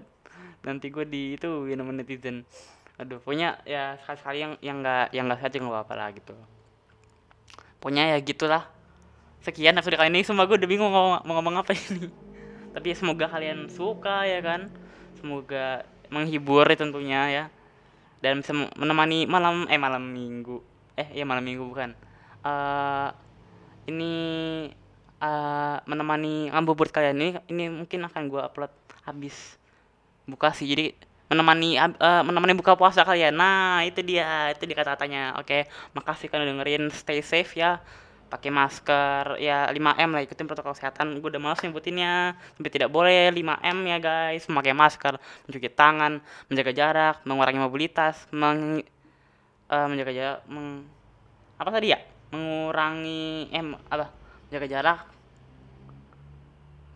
nanti 0.62 0.86
gue 0.94 1.04
di 1.06 1.34
itu 1.34 1.66
ya 1.66 1.74
nama 1.74 1.90
netizen. 1.90 2.46
Aduh 3.02 3.18
punya 3.18 3.58
ya 3.66 3.98
sekali-sekali 3.98 4.38
yang 4.38 4.52
yang 4.62 4.76
nggak 4.78 5.06
yang 5.10 5.24
nggak 5.26 5.38
sehat 5.42 5.50
juga 5.50 5.62
nggak 5.66 5.76
apa-apa 5.82 5.94
lah 5.98 6.08
gitu. 6.14 6.34
Punya 7.82 8.14
ya 8.14 8.18
gitulah. 8.22 8.70
Sekian 9.42 9.74
episode 9.74 9.98
kali 9.98 10.14
ini 10.14 10.22
semua 10.22 10.46
gue 10.46 10.54
udah 10.54 10.70
bingung 10.70 10.86
mau, 10.86 11.18
mau 11.26 11.34
ngomong 11.42 11.66
apa 11.66 11.74
ini. 11.74 12.06
Tapi 12.78 12.94
ya 12.94 12.96
semoga 12.96 13.26
kalian 13.26 13.66
suka 13.66 14.22
ya 14.22 14.38
kan. 14.38 14.70
Semoga 15.18 15.82
menghibur 16.14 16.62
ya 16.62 16.78
tentunya 16.78 17.20
ya. 17.26 17.44
Dan 18.22 18.38
bisa 18.38 18.54
menemani 18.54 19.26
malam 19.26 19.66
eh 19.66 19.82
malam 19.82 20.14
minggu. 20.14 20.62
Eh 20.94 21.10
ya 21.10 21.26
malam 21.26 21.42
minggu 21.42 21.66
bukan. 21.66 21.90
Uh, 22.46 23.10
ini 23.86 24.14
uh, 25.22 25.76
menemani 25.86 26.50
ngabuburit 26.50 26.92
kalian. 26.94 27.16
Ini 27.18 27.28
ini 27.50 27.64
mungkin 27.70 28.06
akan 28.06 28.22
gue 28.26 28.42
upload 28.42 28.72
habis 29.06 29.56
buka 30.26 30.50
sih. 30.54 30.66
Jadi 30.66 30.94
menemani 31.30 31.80
uh, 31.80 32.22
menemani 32.26 32.54
buka 32.58 32.74
puasa 32.74 33.06
kalian. 33.06 33.34
Nah 33.34 33.86
itu 33.86 34.02
dia. 34.02 34.50
Itu 34.54 34.66
dia 34.66 34.76
kata-katanya. 34.76 35.38
Oke 35.38 35.70
makasih 35.94 36.26
kalian 36.28 36.58
dengerin. 36.58 36.84
Stay 36.94 37.22
safe 37.22 37.58
ya. 37.58 37.82
Pakai 38.30 38.48
masker. 38.48 39.36
Ya 39.38 39.68
5M 39.70 40.10
lah. 40.14 40.22
Ikutin 40.24 40.46
protokol 40.50 40.72
kesehatan. 40.72 41.20
Gue 41.20 41.30
udah 41.32 41.42
malas 41.42 41.60
nyebutinnya. 41.60 42.38
Tapi 42.58 42.68
tidak 42.72 42.88
boleh. 42.88 43.28
5M 43.34 43.78
ya 43.88 43.98
guys. 44.00 44.48
Memakai 44.48 44.72
masker. 44.72 45.20
Mencuci 45.48 45.68
tangan. 45.72 46.22
Menjaga 46.48 46.72
jarak. 46.72 47.16
Mengurangi 47.28 47.60
mobilitas. 47.60 48.24
Meng, 48.32 48.80
uh, 49.68 49.86
menjaga 49.88 50.12
jarak. 50.16 50.40
Meng, 50.48 50.88
apa 51.60 51.70
tadi 51.78 51.94
ya 51.94 52.11
mengurangi 52.32 53.52
em 53.52 53.76
apa 53.92 54.08
menjaga 54.48 54.66
jarak. 54.66 54.98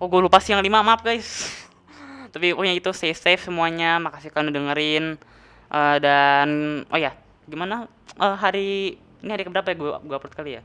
Oh 0.01 0.09
gue 0.09 0.21
lupa 0.21 0.41
sih 0.41 0.53
yang 0.53 0.65
5 0.65 0.73
maaf 0.81 1.01
guys. 1.05 1.49
Tapi 2.33 2.53
pokoknya 2.53 2.77
itu 2.77 2.91
stay 2.93 3.13
safe 3.13 3.45
semuanya. 3.45 4.01
Makasih 4.01 4.33
kalian 4.33 4.53
dengerin. 4.53 5.05
Uh, 5.73 5.97
dan 6.01 6.49
oh 6.89 6.99
ya 6.99 7.13
gimana? 7.49 7.89
Uh, 8.17 8.37
hari 8.37 9.01
ini 9.25 9.31
hari 9.33 9.45
keberapa 9.45 9.73
ya 9.73 9.77
gue 9.77 9.91
gue 10.05 10.17
upload 10.17 10.35
kali 10.37 10.51
ya? 10.61 10.63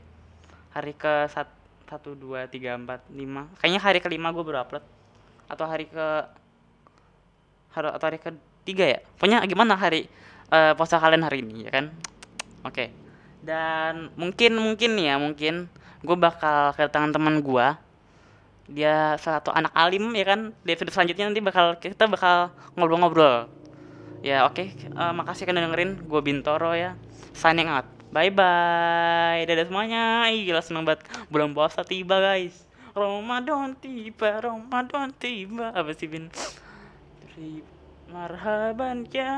Hari 0.72 0.92
ke 0.96 1.28
satu 1.28 2.16
dua 2.16 2.48
tiga 2.48 2.76
empat 2.76 3.04
lima. 3.12 3.48
Kayaknya 3.60 3.80
hari 3.80 3.98
kelima 4.00 4.32
gue 4.32 4.44
baru 4.44 4.64
upload. 4.64 4.84
Atau 5.48 5.68
hari 5.68 5.88
ke 5.88 6.06
hari 7.72 7.88
atau 7.88 8.04
hari 8.08 8.18
ketiga 8.20 8.84
ya? 8.88 8.98
Pokoknya 9.16 9.44
gimana 9.48 9.76
hari 9.76 10.08
uh, 10.52 10.76
puasa 10.76 11.00
kalian 11.00 11.24
hari 11.24 11.40
ini 11.44 11.68
ya 11.68 11.72
kan? 11.72 11.88
Oke. 12.68 12.72
okay. 12.72 12.88
Dan 13.42 14.14
mungkin 14.14 14.54
mungkin 14.58 14.98
ya 14.98 15.18
mungkin 15.18 15.66
gue 16.02 16.16
bakal 16.18 16.74
kedatangan 16.78 17.14
teman 17.14 17.42
gue 17.42 17.66
dia 18.70 19.18
salah 19.18 19.42
satu 19.42 19.50
anak 19.50 19.74
alim 19.74 20.14
ya 20.14 20.24
kan 20.24 20.40
di 20.62 20.70
episode 20.72 20.94
selanjutnya 20.94 21.26
nanti 21.30 21.42
bakal 21.42 21.76
kita 21.82 22.06
bakal 22.06 22.54
ngobrol-ngobrol 22.78 23.50
ya 24.22 24.46
oke 24.46 24.54
okay. 24.54 24.66
uh, 24.94 25.10
eh, 25.10 25.12
makasih 25.12 25.44
kan 25.44 25.58
dengerin 25.58 26.06
gue 26.06 26.20
Bintoro 26.22 26.72
ya 26.72 26.94
signing 27.34 27.66
out 27.66 27.86
Bye 28.12 28.28
bye. 28.28 29.40
Dadah 29.48 29.72
semuanya. 29.72 30.28
Ih, 30.28 30.44
gila 30.44 30.60
seneng 30.60 30.84
banget. 30.84 31.08
Bulan 31.32 31.56
puasa 31.56 31.80
tiba, 31.80 32.20
guys. 32.20 32.68
Ramadan 32.92 33.72
tiba, 33.80 34.36
Ramadan 34.36 35.16
tiba. 35.16 35.72
Apa 35.72 35.96
sih, 35.96 36.12
Bin? 36.12 36.28
Marhaban 38.12 39.08
ya. 39.08 39.32